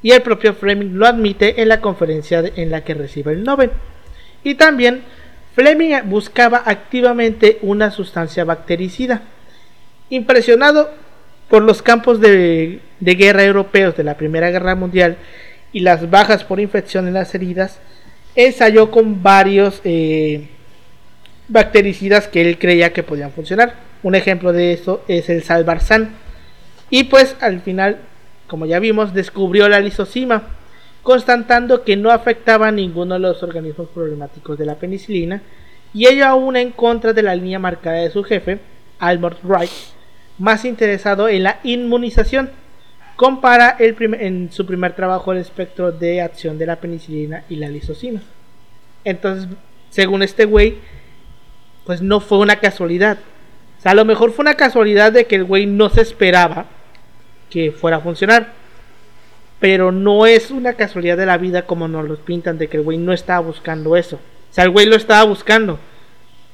[0.00, 3.72] Y el propio Fleming lo admite en la conferencia en la que recibe el Nobel.
[4.44, 5.02] Y también
[5.56, 9.22] Fleming buscaba activamente una sustancia bactericida.
[10.10, 10.90] Impresionado
[11.48, 15.16] por los campos de, guerra europeos de la Primera Guerra Mundial
[15.72, 17.80] y las bajas por infección en las heridas,
[18.34, 20.50] ensayó con varios eh,
[21.48, 23.76] bactericidas que él creía que podían funcionar.
[24.02, 26.10] Un ejemplo de eso es el salvarsan.
[26.90, 28.00] Y pues al final,
[28.46, 30.42] como ya vimos, descubrió la lisocima,
[31.06, 35.40] constatando que no afectaba a ninguno de los organismos problemáticos de la penicilina,
[35.94, 38.58] y ello aún en contra de la línea marcada de su jefe,
[38.98, 39.70] Albert Wright,
[40.38, 42.50] más interesado en la inmunización.
[43.14, 47.68] Compara el en su primer trabajo el espectro de acción de la penicilina y la
[47.68, 48.20] lisocima.
[49.04, 49.48] Entonces,
[49.90, 50.78] según este güey,
[51.84, 53.18] pues no fue una casualidad.
[53.78, 56.66] O sea, a lo mejor fue una casualidad de que el güey no se esperaba
[57.48, 58.65] que fuera a funcionar.
[59.58, 62.82] Pero no es una casualidad de la vida como nos los pintan de que el
[62.82, 64.16] güey no estaba buscando eso.
[64.16, 65.78] O sea, el güey lo estaba buscando,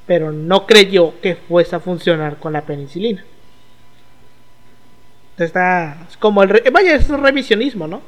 [0.07, 3.25] pero no creyó que fuese a funcionar con la penicilina.
[5.39, 8.03] Está es como el re- vaya, es un revisionismo, ¿no?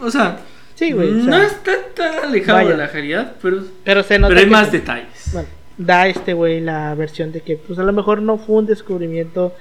[0.00, 0.40] O sea,
[0.74, 1.08] Sí, güey.
[1.10, 2.70] o no está tan alejado vaya.
[2.70, 5.30] de la realidad, pero, pero se nota pero hay que- más detalles.
[5.32, 5.48] bueno,
[5.80, 9.54] da este güey la versión de que pues a lo mejor no fue un descubrimiento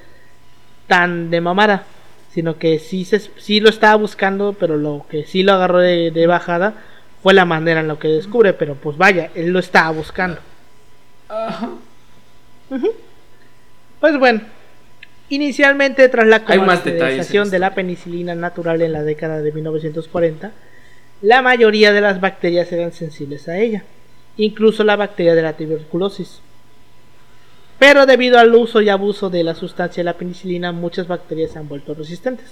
[0.87, 1.85] tan de mamada,
[2.31, 6.11] sino que sí, se, sí lo estaba buscando, pero lo que sí lo agarró de,
[6.11, 6.73] de bajada
[7.23, 10.39] fue la manera en la que descubre, pero pues vaya, él lo estaba buscando.
[11.29, 11.69] Ajá.
[13.99, 14.41] Pues bueno,
[15.29, 20.51] inicialmente tras la comercialización de la penicilina natural en la década de 1940,
[21.21, 23.83] la mayoría de las bacterias eran sensibles a ella,
[24.39, 26.39] incluso la bacteria de la tuberculosis.
[27.77, 31.59] Pero debido al uso y abuso de la sustancia de la penicilina, muchas bacterias se
[31.59, 32.47] han vuelto resistentes,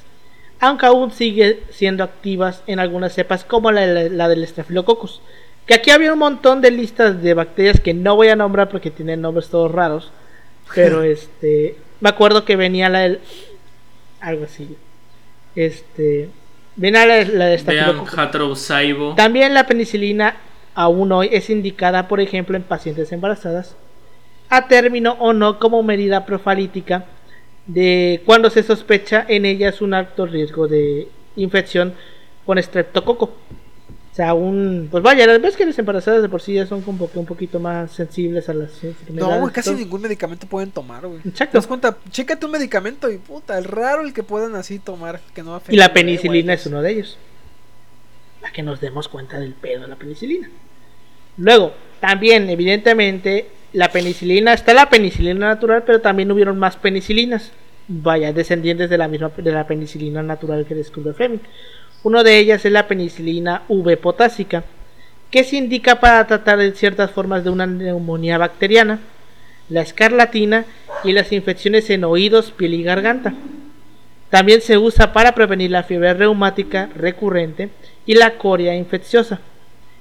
[0.60, 5.22] aunque aún sigue siendo activas en algunas cepas como la, la- la del Staphylococcus.
[5.66, 8.90] Que aquí había un montón de listas de bacterias que no voy a nombrar porque
[8.90, 10.12] tienen nombres todos raros,
[10.74, 13.20] pero este, me acuerdo que venía la del,
[14.22, 14.78] algo así,
[15.58, 16.30] este,
[16.78, 17.58] venía la, la de.
[18.18, 19.16] Hatrosaibo.
[19.16, 20.38] También la penicilina
[20.78, 23.76] aún hoy es indicada, por ejemplo, en pacientes embarazadas,
[24.48, 27.06] a término o no como medida profalítica
[27.66, 31.96] de cuando se sospecha en ellas un alto riesgo de infección
[32.46, 33.26] con estreptococo.
[33.26, 34.88] O sea, un.
[34.92, 37.26] Pues vaya, las veces que las embarazadas de por sí ya son como que un
[37.26, 39.34] poquito más sensibles a las enfermedades.
[39.36, 39.80] No, güey, y casi todo.
[39.80, 41.22] ningún medicamento pueden tomar, güey.
[41.26, 41.54] Exacto.
[41.54, 41.98] ¿Te das cuenta?
[42.12, 45.74] Chécate un medicamento y puta, es raro el que puedan así tomar, que no afecte
[45.74, 47.18] Y la penicilina es uno de ellos.
[48.42, 50.50] Para que nos demos cuenta del pedo de la penicilina.
[51.38, 57.52] Luego, también, evidentemente, la penicilina, está la penicilina natural, pero también hubieron más penicilinas.
[57.88, 61.40] Vaya, descendientes de la misma de la penicilina natural que descubrió Fleming.
[62.04, 64.64] Uno de ellas es la penicilina V potásica,
[65.32, 69.00] que se indica para tratar ciertas formas de una neumonía bacteriana,
[69.70, 70.66] la escarlatina
[71.04, 73.34] y las infecciones en oídos, piel y garganta.
[74.30, 77.70] También se usa para prevenir la fiebre reumática recurrente
[78.08, 79.40] y la coria infecciosa.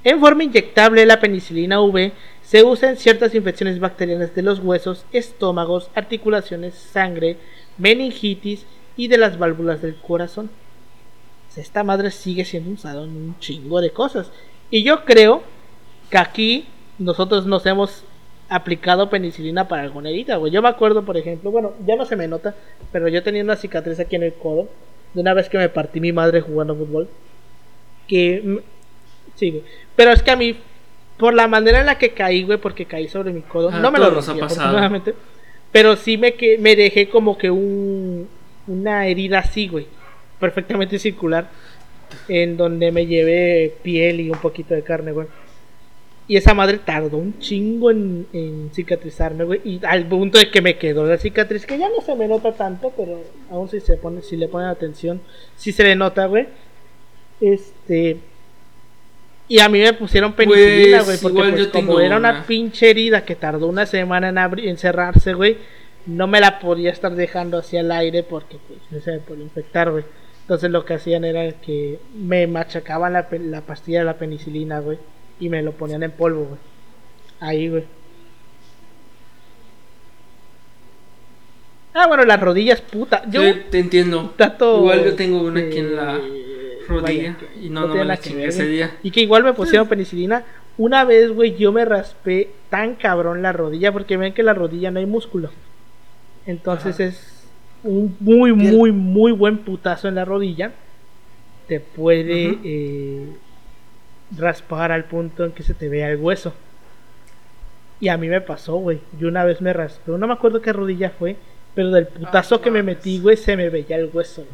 [0.05, 5.05] En forma inyectable, la penicilina V se usa en ciertas infecciones bacterianas de los huesos,
[5.13, 7.37] estómagos, articulaciones, sangre,
[7.77, 8.65] meningitis
[8.97, 10.49] y de las válvulas del corazón.
[11.57, 14.31] Esta madre sigue siendo usada en un chingo de cosas.
[14.71, 15.43] Y yo creo
[16.11, 16.67] que aquí
[16.99, 18.05] nosotros nos hemos
[18.49, 20.53] aplicado penicilina para alguna herida, güey.
[20.53, 22.55] Yo me acuerdo, por ejemplo, bueno, ya no se me nota,
[22.93, 24.69] pero yo tenía una cicatriz aquí en el codo
[25.15, 27.09] de una vez que me partí mi madre jugando fútbol.
[28.07, 28.61] Que.
[29.35, 29.63] Sí, güey.
[29.95, 30.57] Pero es que a mí,
[31.17, 33.91] por la manera en la que caí, güey, porque caí sobre mi codo, Ah, no
[33.91, 35.15] me lo rompí, afortunadamente,
[35.73, 38.29] Pero sí me, que, me dejé como que un,
[38.67, 39.87] una herida así, güey.
[40.39, 41.49] Perfectamente circular.
[42.29, 45.27] En donde me llevé piel y un poquito de carne, güey.
[46.29, 49.61] Y esa madre tardó un chingo en, en cicatrizarme, güey.
[49.65, 52.53] Y al punto de que me quedó la cicatriz, que ya no se me nota
[52.53, 55.21] tanto, pero aún si se pone, si le ponen atención,
[55.57, 56.49] sí se le nota, güey.
[57.41, 58.19] Este.
[59.49, 62.47] Y a mí me pusieron penicilina, Pues, güey, porque igual pues, como era una una.
[62.47, 65.59] pinche herida que tardó una semana en, abrir, en cerrarse, güey,
[66.07, 69.45] no me la podía estar dejando hacia el aire porque pues no se me podía
[69.45, 70.05] infectar, güey.
[70.43, 74.99] Entonces lo que hacían era que me machacaban la, la pastilla de la penicilina, güey,
[75.39, 76.61] y me lo ponían en polvo, güey.
[77.41, 77.85] Ahí, güey.
[81.95, 83.23] Ah, bueno, las rodillas, puta.
[83.31, 84.35] Yo Sí, te entiendo.
[84.39, 86.21] Igual yo tengo una aquí en la
[86.87, 88.97] rodilla vaya, y no, no, me la chingué ese día.
[89.03, 90.45] Y que igual me pusieron penicilina.
[90.79, 94.91] Una vez, güey, yo me raspé tan cabrón la rodilla porque ven que la rodilla
[94.91, 95.51] no hay músculo.
[96.47, 97.05] Entonces Ajá.
[97.05, 97.49] es
[97.83, 100.73] un muy, muy, muy buen putazo en la rodilla.
[101.67, 103.27] Te puede eh,
[104.37, 106.55] raspar al punto en que se te vea el hueso.
[107.99, 109.01] Y a mí me pasó, güey.
[109.19, 110.13] Yo una vez me raspé.
[110.13, 111.37] No me acuerdo qué rodilla fue.
[111.75, 114.47] Pero del putazo que me metí, güey, se me veía el hueso.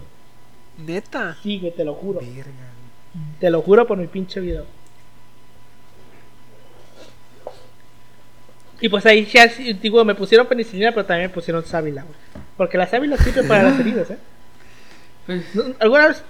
[0.79, 1.37] Neta.
[1.43, 2.20] Sí, güey, te lo juro.
[2.20, 2.51] Verga.
[3.41, 4.62] Te lo juro por mi pinche vida.
[8.81, 12.16] Y pues ahí ya, sí, digo, me pusieron penicilina, pero también me pusieron sábila, güey.
[12.57, 14.18] Porque la sábila sirve para las heridas, ¿eh?
[15.27, 16.23] Pues, ¿No- ¿Alguna vez?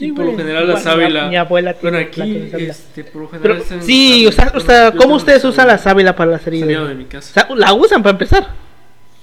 [0.00, 1.28] y por lo general la Mi- sábila.
[1.28, 3.62] Mi, abuela tiene Bueno, aquí, este, por lo Pero, general.
[3.62, 6.66] están sí, o sea, o sea, ¿cómo ustedes usan la sábila para las heridas?
[6.66, 6.94] Salido güey?
[6.94, 7.32] de mi O casa.
[7.32, 8.46] sea, la usan para empezar.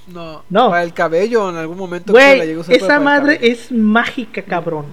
[0.08, 0.44] No.
[0.50, 0.70] No.
[0.70, 2.14] Para el cabello en algún momento.
[2.14, 4.86] que la esa madre es mágica, cabrón.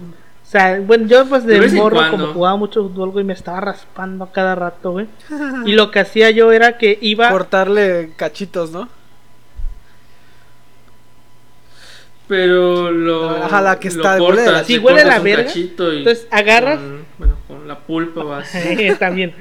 [0.42, 2.18] O sea, bueno, yo pues de, morro, cuando.
[2.18, 5.06] como jugaba mucho fútbol, güey, me estaba raspando a cada rato, güey.
[5.66, 7.30] Y lo que hacía yo era que iba...
[7.30, 8.88] Cortarle cachitos, ¿no?
[12.28, 13.30] Pero lo.
[13.30, 15.50] Ajá, la que lo está- huele de la- cortas, Sí, huele cortas la verga.
[15.54, 18.52] y Entonces, agarras- con- bueno, con la pulpa vas.
[18.98, 19.34] También.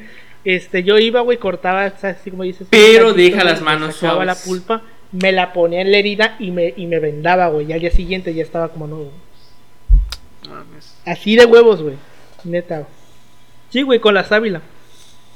[0.44, 2.68] Este, yo iba, güey, cortaba, así como dices.
[2.72, 4.48] Pero deja las manos sacaba la suaves.
[4.64, 7.68] pulpa, me la ponía en la herida y me, y me vendaba, güey.
[7.70, 9.12] Y al día siguiente ya estaba como nuevo.
[10.49, 10.95] Mames.
[11.05, 11.95] Así de huevos, güey.
[12.43, 12.76] Neta.
[12.80, 12.88] güey.
[13.70, 14.62] Sí, güey, con la sábila.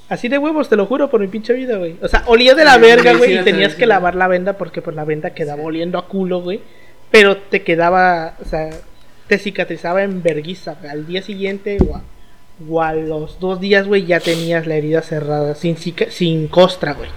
[0.08, 1.98] Así de huevos, te lo juro por mi pinche vida, güey.
[2.02, 3.80] O sea, olía de la Sí, verga, güey, sí, y tenías sí.
[3.80, 6.62] que lavar la venda porque pues la venda quedaba oliendo a culo, güey.
[7.12, 8.70] Pero te quedaba, o sea,
[9.28, 10.76] te cicatrizaba en verguiza.
[10.76, 10.92] güey.
[10.92, 12.04] Al día siguiente o a,
[12.70, 17.10] o a los dos días, güey, ya tenías la herida cerrada, sin, sin costra, güey.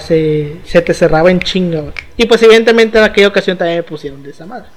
[0.00, 1.92] Se, se te cerraba en chinga, güey.
[2.16, 4.68] Y pues evidentemente en aquella ocasión también me pusieron de esa madre.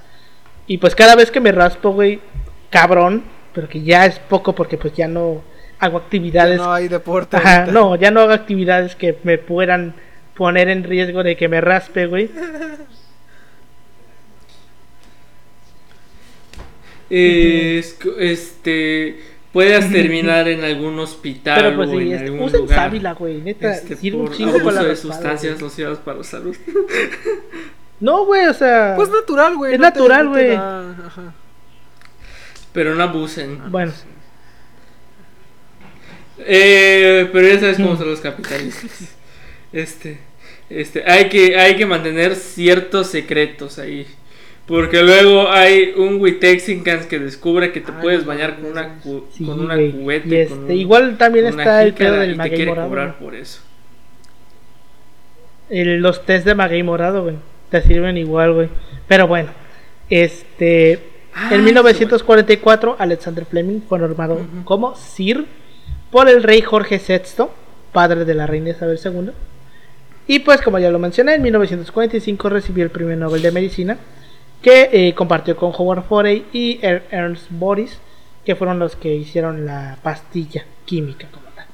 [0.67, 2.21] Y pues cada vez que me raspo, güey,
[2.69, 3.23] cabrón,
[3.53, 5.41] pero que ya es poco porque pues ya no
[5.79, 6.57] hago actividades.
[6.57, 7.37] No hay deporte.
[7.37, 9.95] Ajá, no, ya no hago actividades que me puedan
[10.35, 12.29] poner en riesgo de que me raspe, güey.
[17.09, 19.19] Es- este.
[19.53, 22.77] Puedas terminar en algún hospital Pero pues o sí, en es- algún usen lugar.
[22.77, 26.17] sábila, güey, neta, este, sirve un por chingo abuso para la de sustancias nocivas para
[26.19, 26.55] la salud.
[27.99, 29.73] No, güey, o sea, Pues natural, güey.
[29.73, 30.57] Es no natural, güey.
[32.73, 33.61] Pero no abusen.
[33.69, 33.91] bueno,
[36.39, 39.09] Eh, pero ya sabes cómo son los capitalistas.
[39.71, 40.19] Este,
[40.69, 44.07] este, hay que, hay que mantener ciertos secretos ahí.
[44.67, 49.25] Porque luego hay un Witexicans que descubre que te Ay, puedes bañar con una, cu-
[49.33, 50.33] Sí, con una cubeta.
[50.35, 52.87] Este, con un- igual también con está el pedo del y te maguey quiere morado.
[52.89, 53.61] cobrar por eso.
[55.69, 57.35] El- los test de maguey morado, güey.
[57.69, 58.69] Te sirven igual, güey.
[59.07, 59.49] Pero bueno,
[60.09, 60.99] este.
[61.33, 65.45] Ah, en 1944, Alexander Fleming fue normado como Sir
[66.11, 67.45] por el rey Jorge VI,
[67.93, 69.31] padre de la reina Isabel II.
[70.27, 73.97] Y pues, como ya lo mencioné, en 1945 recibió el premio Nobel de Medicina,
[74.61, 77.99] que eh, compartió con Howard Forey y Er- Ernst Boris,
[78.45, 81.65] que fueron los que hicieron la pastilla química como tal.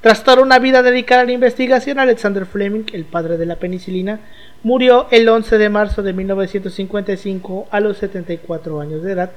[0.00, 4.20] Tras toda una vida dedicada a la investigación, Alexander Fleming, el padre de la penicilina,
[4.62, 9.30] murió el 11 de marzo de 1955 a los 74 años de edad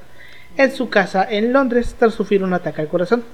[0.56, 3.24] en su casa en Londres tras sufrir un ataque al corazón.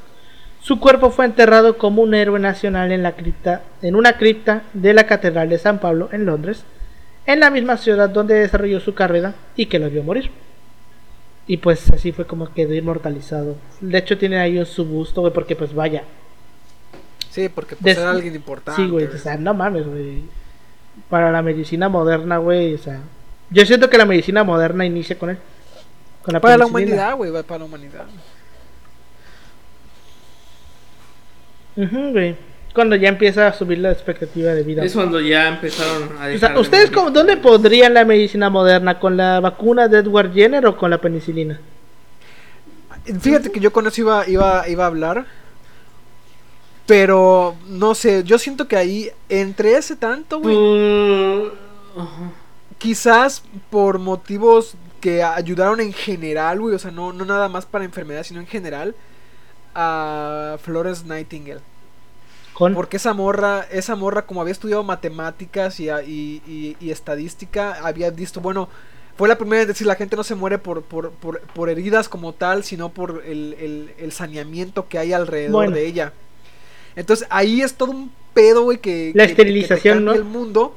[0.60, 4.94] Su cuerpo fue enterrado como un héroe nacional en, la cripta, en una cripta de
[4.94, 6.64] la Catedral de San Pablo en Londres,
[7.26, 10.30] en la misma ciudad donde desarrolló su carrera y que lo vio morir.
[11.46, 13.56] Y pues así fue como quedó inmortalizado.
[13.80, 16.04] De hecho tiene ahí un su busto, güey, porque pues vaya,
[17.34, 18.80] Sí, porque pues, Des- era alguien importante.
[18.80, 20.22] Sí, güey, o sea, no mames, güey.
[21.10, 23.00] Para la medicina moderna, güey, o sea.
[23.50, 25.38] Yo siento que la medicina moderna inicia con él.
[26.22, 28.04] Con la Para la humanidad, güey, va para la humanidad.
[31.76, 32.36] Ujú, güey.
[32.74, 34.84] Cuando ya empieza a subir la expectativa de vida.
[34.84, 38.50] Es cuando ya empezaron a O dejar sea, de ¿ustedes cómo- dónde pondrían la medicina
[38.50, 38.98] moderna?
[38.98, 41.60] ¿Con la vacuna de Edward Jenner o con la penicilina?
[43.20, 45.26] Fíjate que yo con eso iba, iba, iba a hablar.
[46.86, 51.50] Pero, no sé, yo siento que ahí, entre ese tanto, güey, Uh,
[51.96, 52.30] ajá.
[52.78, 57.84] quizás por motivos que ayudaron en general, güey, o sea, no, no nada más para
[57.84, 58.94] enfermedades, sino en general,
[59.74, 61.60] a Florence Nightingale.
[62.54, 67.74] Con Porque esa morra, esa morra como había estudiado matemáticas y, y, y- y estadística,
[67.86, 68.68] había visto, bueno,
[69.16, 72.08] fue la primera en decir, la gente no se muere por, por, por, por heridas
[72.08, 75.76] como tal, sino por el, el- el saneamiento que hay alrededor Bueno.
[75.76, 76.12] de ella.
[76.96, 79.12] Entonces ahí es todo un pedo, güey, que...
[79.14, 80.12] La que- esterilización, ¿no?
[80.12, 80.76] el mundo.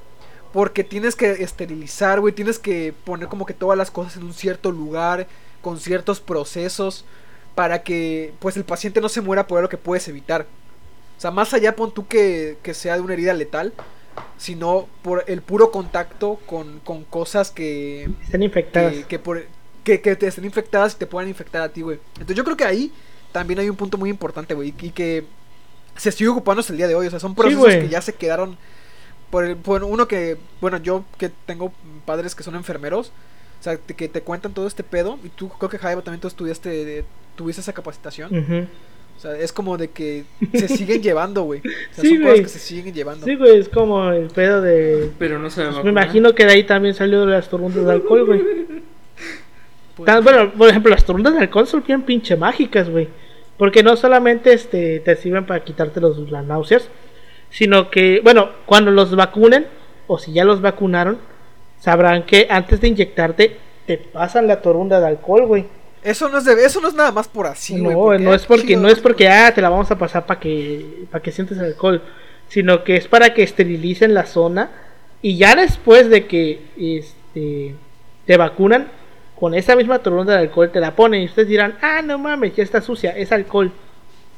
[0.53, 4.33] Porque tienes que esterilizar, güey, tienes que poner como que todas las cosas en un
[4.33, 5.27] cierto lugar,
[5.61, 7.05] con ciertos procesos,
[7.53, 10.47] para que pues el paciente no se muera por lo que puedes evitar.
[11.17, 13.73] O sea, más allá pon tú que, que sea de una herida letal,
[14.37, 18.93] sino por el puro contacto con, con cosas que, están infectadas.
[18.93, 19.43] que, que por,
[19.83, 21.99] que, que te estén infectadas y te puedan infectar a ti, güey.
[22.13, 22.91] Entonces yo creo que ahí
[23.31, 25.25] también hay un punto muy importante, güey, y que
[25.95, 27.07] se sigue ocupando hasta el día de hoy.
[27.07, 28.57] O sea, son procesos que ya se quedaron
[29.31, 31.73] por, el- por uno que, bueno, yo que tengo
[32.05, 33.11] padres que son enfermeros,
[33.59, 36.27] o sea, que te cuentan todo este pedo, y tú creo que Jaiba también tú
[36.27, 37.05] estudiaste,
[37.35, 38.37] tuviste esa capacitación.
[38.37, 38.67] Ujú.
[39.17, 41.59] O sea, es como de que se siguen llevando, güey.
[41.59, 41.63] O
[41.95, 42.31] sea, Sí, son güey.
[42.41, 43.25] cosas que se siguen llevando.
[43.25, 45.09] Sí, güey, es como el pedo de...
[45.17, 48.25] Pero no se Pues me imagino que de ahí también salió las tormentas de alcohol,
[48.25, 48.41] güey.
[49.95, 53.07] Pues, Tan- bueno, por ejemplo, las tormentas de alcohol son bien pinche mágicas, güey.
[53.57, 56.87] Porque no solamente este, te sirven para quitarte los, las náuseas,
[57.49, 59.65] sino que, bueno, cuando los vacunen,
[60.05, 61.17] o si ya los vacunaron,
[61.79, 63.57] sabrán que antes de inyectarte,
[63.87, 65.65] te pasan la torunda de alcohol, güey.
[66.09, 68.45] Eso no es de, eso no es nada más por así, no, porque, no es
[68.45, 71.31] porque, chido, no es porque, ah, te la vamos a pasar para que, para que
[71.31, 72.01] sientes alcohol,
[72.49, 74.69] sino que es para que esterilicen la zona
[75.21, 77.75] y ya después de que, este,
[78.25, 78.87] te vacunan,
[79.39, 82.55] con esa misma torunda de alcohol te la ponen y ustedes dirán, ah, no mames,
[82.55, 83.71] ya está sucia, es alcohol.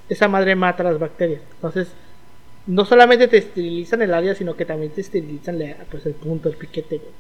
[0.10, 1.42] Esa madre mata las bacterias.
[1.54, 1.88] Entonces,
[2.68, 6.50] no solamente te esterilizan el área, sino que también te esterilizan la- pues, el punto,
[6.50, 7.12] el piquete, güey.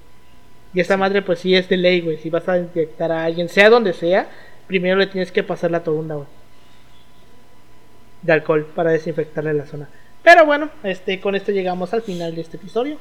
[0.74, 2.18] Y esa madre, pues sí es de ley, güey.
[2.18, 4.30] Si vas a inyectar a alguien, sea donde sea,
[4.68, 6.28] primero le tienes que pasar la torunda, güey.
[8.22, 9.90] De alcohol para desinfectarle la zona.
[10.24, 12.98] Pero bueno, este, con esto llegamos al final de este episodio.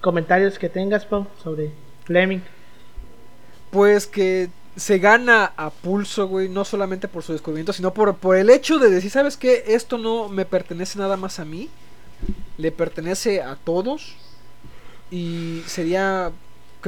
[0.00, 1.70] Comentarios que tengas, Pau, sobre
[2.04, 2.40] Fleming.
[3.70, 8.36] Pues que se gana a pulso, güey, no solamente por su descubrimiento, sino por, por
[8.36, 9.64] el hecho de decir, ¿sabes qué?
[9.66, 11.68] Esto no me pertenece nada más a mí,
[12.56, 14.14] le pertenece a todos
[15.10, 16.30] y sería,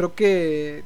[0.00, 0.84] creo que,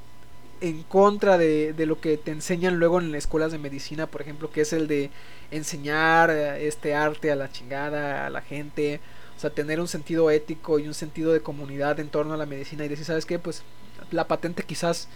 [0.61, 4.23] en contra de, de lo que te enseñan luego en las escuelas de medicina, por
[4.23, 5.11] ejemplo, que es el de
[5.53, 9.01] enseñar eh, este arte a la chingada, a la gente,
[9.37, 12.47] o sea, tener un sentido ético y un sentido de comunidad en torno a la
[12.47, 13.39] medicina y decir, ¿sabes qué?
[13.39, 13.63] Pues
[14.11, 15.09] la patente quizás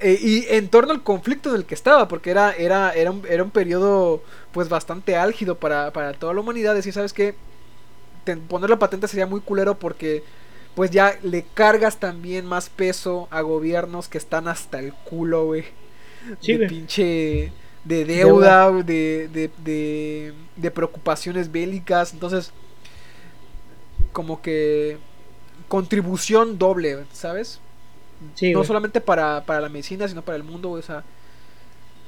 [0.00, 3.22] eh, y en torno al conflicto en el que estaba, porque era, era, era, un,
[3.28, 7.36] era un periodo pues bastante álgido para, para toda la humanidad, decir, ¿sabes qué?
[8.48, 10.24] Poner la patente sería muy culero porque
[10.74, 15.64] pues ya le cargas también más peso a gobiernos que están hasta el culo, güey.
[16.40, 16.68] Sí, de güey.
[16.68, 17.52] pinche
[17.84, 22.52] de deuda, de, de, de, de preocupaciones bélicas, entonces
[24.12, 24.98] como que
[25.68, 27.60] contribución doble, ¿sabes?
[28.34, 28.64] Sí, no güey.
[28.64, 31.04] solamente para, para la medicina, sino para el mundo, güey, o sea,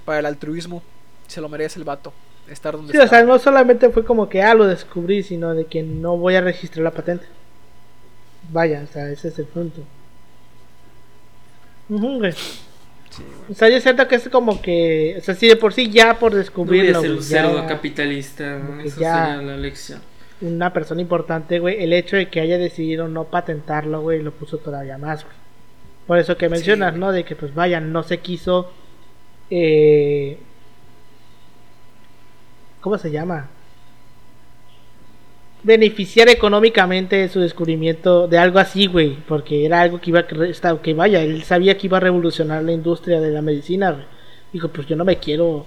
[0.05, 0.83] para el altruismo.
[1.27, 2.13] Se lo merece el vato.
[2.47, 5.67] Estar donde Sí, o sea, no solamente fue como que, ah, lo descubrí, sino de
[5.67, 7.27] que no voy a registrar la patente.
[8.51, 9.83] Vaya, o sea, ese es el punto.
[11.89, 12.33] Güey.
[12.33, 13.51] Sí, güey.
[13.51, 16.19] O sea, yo siento que es como que, o sea, si de por sí ya
[16.19, 18.81] por No descubrirlo, ser güey, un cerdo capitalista, ¿no?
[18.81, 20.01] Eso sería la lección.
[20.41, 24.59] una persona importante, güey, el hecho de que haya decidido no patentarlo, güey, lo puso
[24.59, 25.37] todavía más, güey.
[26.07, 26.97] Por eso que mencionas.
[26.97, 27.13] ¿no?
[27.13, 28.73] De que, pues vaya, no se quiso,
[29.51, 30.39] eh...
[32.81, 33.49] ¿Cómo se llama?
[35.65, 40.83] Beneficiar económicamente de su descubrimiento de algo así, güey, porque era algo que iba a,
[40.83, 44.07] que vaya, él sabía que iba a revolucionar la industria de la medicina.
[44.53, 45.67] Dijo, pues yo no me quiero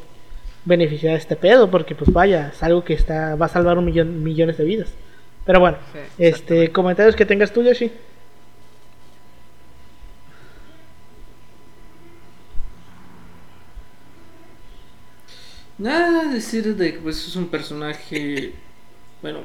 [0.66, 3.86] beneficiar de este pedo, porque pues vaya, es algo que está, va a salvar un
[3.86, 4.93] millón, millones de vidas.
[5.46, 7.91] Pero bueno, Sí, este, comentarios que tengas tú, Yoshi.
[15.78, 18.54] Nada, decir de que pues es un personaje,
[19.26, 19.39] bueno,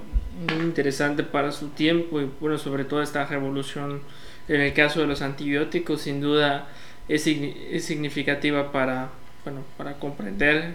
[0.46, 4.02] muy interesante para su tiempo y bueno, sobre todo esta revolución
[4.46, 6.68] en el caso de los antibióticos, sin duda
[7.08, 9.08] es, es significativa para,
[9.42, 10.74] bueno, para comprender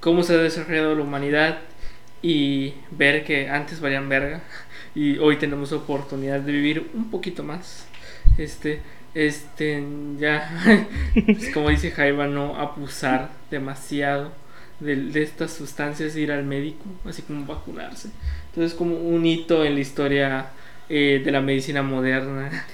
[0.00, 1.58] cómo se ha desarrollado la humanidad
[2.22, 4.40] y ver que antes valían verga
[4.94, 7.86] y hoy tenemos oportunidad de vivir un poquito más.
[8.38, 8.80] Este,
[9.12, 9.84] este,
[10.18, 10.86] ya,
[11.26, 14.32] pues, como dice Jaiba, no abusar demasiado
[14.80, 18.10] de, de estas sustancias, ir al médico, así como vacunarse.
[18.50, 20.46] Entonces, como un hito en la historia
[20.88, 22.66] eh, de la medicina moderna.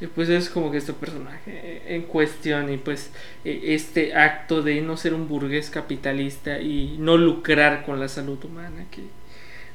[0.00, 3.10] Y pues es como que este personaje eh, en cuestión y pues
[3.44, 8.38] eh, este acto de no ser un burgués capitalista y no lucrar con la salud
[8.44, 9.02] humana que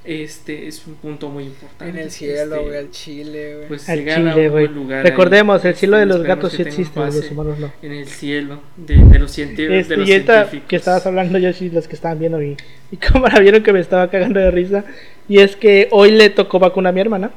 [0.05, 1.89] este es un punto muy importante.
[1.89, 3.67] En el cielo, Este, güey, al chile, güey.
[3.69, 4.65] pues Al llegar a Chile, un güey.
[4.67, 5.05] buen lugar.
[5.05, 5.11] ahí.
[5.11, 7.71] Recordemos, el cielo de los gatos que sí existe, los humanos no.
[7.81, 10.67] En el cielo de, de los, cienti- de Este, los y científicos.
[10.67, 12.57] que estabas hablando, Yoshi, los que estaban viendo y,
[12.91, 14.83] y cámara vieron que me estaba cagando de risa.
[15.27, 17.31] Y es que hoy le tocó vacuna a mi hermana.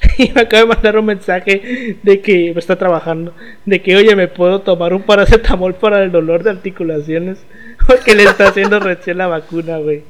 [0.18, 3.34] Y me acaba de mandar un mensaje de que me está trabajando.
[3.64, 7.38] De que, oye, me puedo tomar un paracetamol para el dolor de articulaciones.
[7.86, 10.02] Porque le está haciendo recién la vacuna, güey.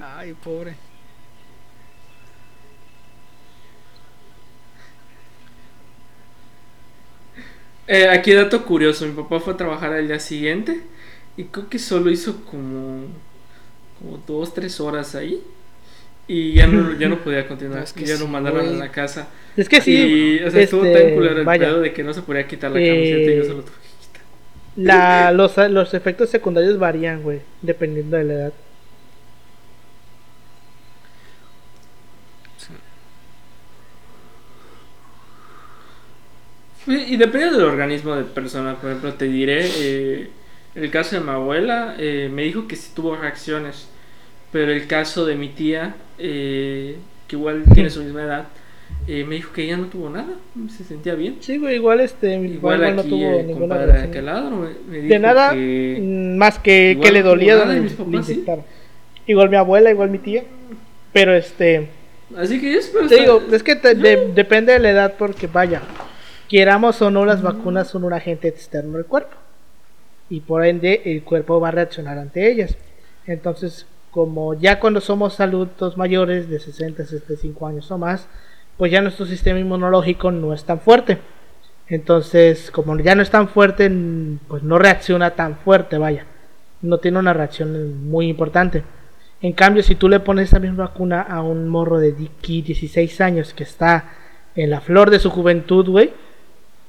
[0.00, 0.74] Ay, pobre.
[7.86, 10.82] Eh, aquí dato curioso, mi papá fue a trabajar al día siguiente
[11.36, 13.06] y creo que solo hizo como,
[13.98, 15.42] como dos, tres horas ahí
[16.26, 18.70] y ya no, ya no podía continuar, es que ya lo sí, mandaron güey.
[18.70, 19.28] a la casa.
[19.56, 20.16] Es que sí.
[20.38, 22.46] y, o sea, estuvo este, tan culero el vaya, pedo de que no se podía
[22.46, 24.22] quitar la Eh, camiseta y yo solo tuve que quitar.
[24.74, 27.42] la, los, los efectos secundarios varían, güey.
[27.62, 28.54] Dependiendo de la edad.
[36.86, 40.32] Y y depende del organismo de persona, por ejemplo, te diré, eh,
[40.74, 43.91] el caso de mi abuela eh, me dijo que sí tuvo reacciones,
[44.52, 46.96] pero el caso de mi tía, eh,
[47.26, 48.44] que igual tiene su misma edad,
[49.08, 50.34] eh, me dijo que ella no tuvo nada,
[50.76, 51.36] se sentía bien.
[51.40, 52.36] Sí, güey, igual este.
[52.36, 55.98] Igual no tuvo el ninguna de aquel lado me, me dijo De nada, que...
[56.00, 58.44] mm, más que que le dolía nada, mis papás sí.
[59.26, 60.44] Igual mi abuela, igual mi tía.
[61.12, 61.88] Pero este,
[62.36, 65.14] Así que es, pero te está- digo, es que te- de- depende de la edad
[65.18, 65.82] porque vaya,
[66.48, 69.36] queramos o no, las vacunas son un agente externo del cuerpo.
[70.30, 72.76] Y por ende el cuerpo va a reaccionar ante ellas.
[73.26, 78.28] Entonces, como ya cuando somos adultos mayores de 60, 65 años o más,
[78.76, 81.18] pues ya nuestro sistema inmunológico no es tan fuerte.
[81.88, 83.90] Entonces, como ya no es tan fuerte,
[84.48, 86.26] pues no reacciona tan fuerte, vaya.
[86.82, 88.82] No tiene una reacción muy importante.
[89.40, 93.20] En cambio, si tú le pones esa misma vacuna a un morro de aquí 16
[93.22, 94.10] años que está
[94.54, 96.12] en la flor de su juventud, güey,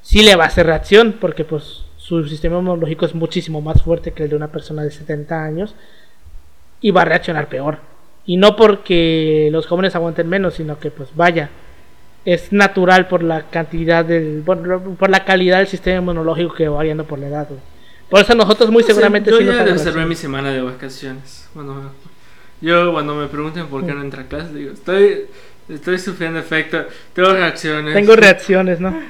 [0.01, 4.11] sí le va a hacer reacción, porque pues su sistema inmunológico es muchísimo más fuerte
[4.11, 5.73] que el de una persona de 70 años
[6.83, 7.79] y va a reaccionar peor.
[8.25, 11.49] Y no porque los jóvenes aguanten menos, sino que pues vaya,
[12.25, 16.77] es natural por la cantidad del, por, por la calidad del sistema inmunológico que va
[16.77, 17.61] variando por la edad, güey.
[18.09, 20.07] Por eso nosotros muy seguramente yo sí nos ya reacción.
[20.07, 21.49] mi semana de vacaciones.
[21.55, 21.91] Bueno,
[22.61, 25.25] yo cuando me pregunten por qué no entra a clase, digo, estoy,
[25.67, 27.93] estoy sufriendo efecto, tengo reacciones.
[27.95, 29.01] Tengo reacciones, ¿no?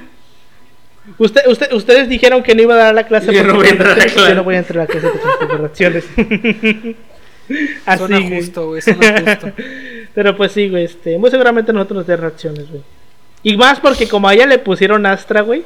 [1.18, 3.70] Usted, usted, ustedes dijeron que no iba a dar la clase Yo no voy a
[3.70, 4.34] entrar a la Yo clase.
[4.34, 6.04] no voy a entrar a la clase porque tengo reacciones.
[7.86, 8.40] Así, Suena güey.
[8.40, 9.52] justo, güey, suena justo.
[10.14, 12.82] Pero pues sí, güey, este, muy seguramente nosotros nos dé reacciones, güey.
[13.42, 15.64] Y más porque como a ella le pusieron Astra, güey,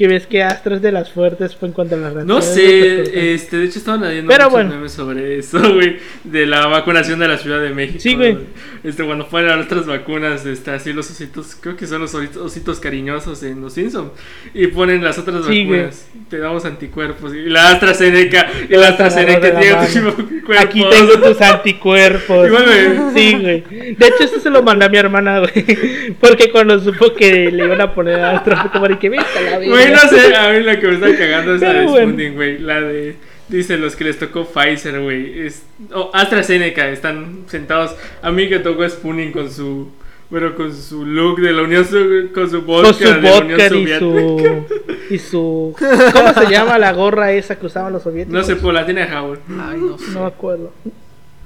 [0.00, 2.54] Que ves que Astra es de las fuertes pues, en cuanto a las No reacciones
[2.56, 4.70] de sé, este, de hecho estaban leyendo Pero muchos bueno.
[4.76, 7.98] memes sobre eso, güey, de la vacunación de la Ciudad de México.
[8.00, 8.38] Sí, güey.
[8.82, 13.42] Este, cuando fueron otras vacunas, este, así los ositos, creo que son los ositos, cariñosos
[13.42, 14.12] en los Simpsons,
[14.54, 15.80] y ponen las otras Sí, güey.
[15.80, 20.24] vacunas, te damos anticuerpos, y la AstraZeneca, y la AstraZeneca tiene anticuerpos.
[20.60, 22.46] Aquí tengo tus anticuerpos.
[22.46, 23.12] Igual, güey.
[23.14, 23.64] Sí, güey.
[23.96, 26.14] De hecho, esto se lo mandé a mi hermana, güey.
[26.18, 29.58] Porque cuando supo que le iban a poner a Astra, fue como que vete la
[29.58, 29.89] verga".
[29.90, 31.88] No sé, a mí la que me está cagando es la de.
[31.88, 32.58] Sputnik, güey.
[32.58, 33.16] La de.
[33.48, 35.46] Dice los que les tocó Pfizer, güey.
[35.46, 37.96] Es, oh, AstraZeneca, están sentados.
[38.22, 39.88] A mí que tocó Sputnik con su.
[40.30, 42.34] Bueno, con su look de la Unión Soviética.
[42.34, 43.98] Con su vodka, Con su de la Unión y Soviética.
[43.98, 44.64] su.
[45.14, 45.74] Y su.
[46.12, 48.32] ¿Cómo se llama la gorra esa que usaban los soviéticos?
[48.38, 49.40] No sé, por la tiene Howard.
[49.48, 50.12] Ay, no sé.
[50.12, 50.72] No me acuerdo.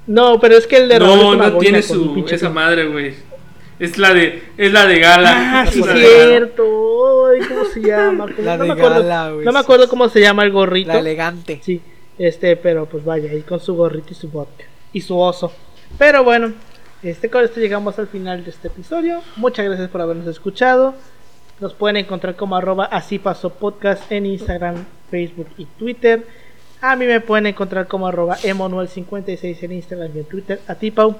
[0.05, 2.23] No, pero es que el de Raúl No, no tiene su.
[2.29, 3.15] Esa madre, güey.
[3.79, 4.41] Es la de.
[4.57, 5.61] Es la de gala.
[5.61, 7.27] Ah, Es sí, cierto.
[7.27, 8.25] Ay, ¿Cómo se llama?
[8.35, 9.63] ¿Cómo- La no de me acuerdo, gala, güey, No me sí.
[9.63, 10.93] acuerdo cómo se llama el gorrito.
[10.93, 11.59] La elegante.
[11.63, 11.81] Sí,
[12.17, 14.63] este, pero pues vaya, ahí con su gorrito y su vodka.
[14.93, 15.51] Y su oso.
[15.97, 16.53] Pero bueno,
[17.03, 19.21] este, con esto llegamos al final de este episodio.
[19.35, 20.93] Muchas gracias por habernos escuchado.
[21.59, 24.75] Nos pueden encontrar como arroba así pasó podcast en Instagram,
[25.11, 26.25] Facebook y Twitter.
[26.81, 30.59] A mí me pueden encontrar como arroba emanuel56 en Instagram y en Twitter.
[30.67, 31.15] A ti, Pau.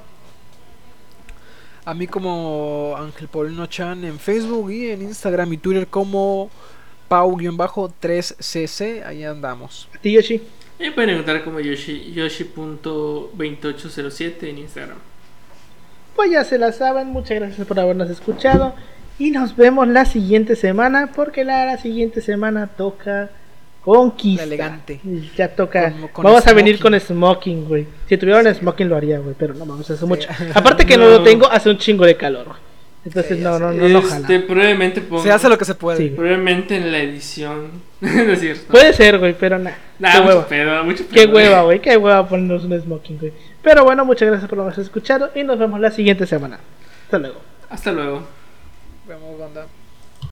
[1.86, 6.50] A mí como Ángel Paulino Chan en Facebook y en Instagram y Twitter como
[7.08, 9.06] Pau-3cc.
[9.06, 9.88] Ahí andamos.
[9.94, 10.42] A ti, Yoshi.
[10.80, 12.12] Me pueden encontrar como Yoshi.
[12.14, 14.98] Yoshi.2807 en Instagram.
[16.16, 18.74] Pues ya se la saben, muchas gracias por habernos escuchado.
[19.20, 23.30] Y nos vemos la siguiente semana, porque la, la siguiente semana toca
[23.86, 24.42] Conquista.
[24.42, 25.00] La elegante.
[25.38, 25.92] Ya toca.
[25.92, 27.86] Con- con Vamos a venir con smoking, güey.
[28.10, 30.28] Si tuviera un smoking lo haría, güey, pero no vamos a hacer mucho.
[30.38, 30.44] Sí.
[30.54, 31.06] Aparte que no.
[31.06, 31.12] No.
[31.12, 32.46] lo tengo, hace un chingo de calor.
[32.48, 32.58] güey.
[33.06, 36.00] Entonces Sí, no, no, no, no, este, probablemente Se hace lo que se puede.
[36.00, 36.10] Sí.
[36.10, 37.70] Probablemente en la edición.
[38.02, 38.64] es cierto.
[38.72, 39.78] Puede ser, güey, pero nada.
[40.00, 40.48] Nah, qué mucho hueva.
[40.48, 41.36] pedo, mucho Qué pedo.
[41.36, 41.80] hueva, güey.
[41.80, 43.32] Qué hueva ponernos un smoking, güey.
[43.62, 46.58] Pero bueno, muchas gracias por habernos escuchado y nos vemos la siguiente semana.
[47.04, 47.40] Hasta luego.
[47.70, 48.24] Hasta luego.
[49.08, 49.68] Vemos, banda.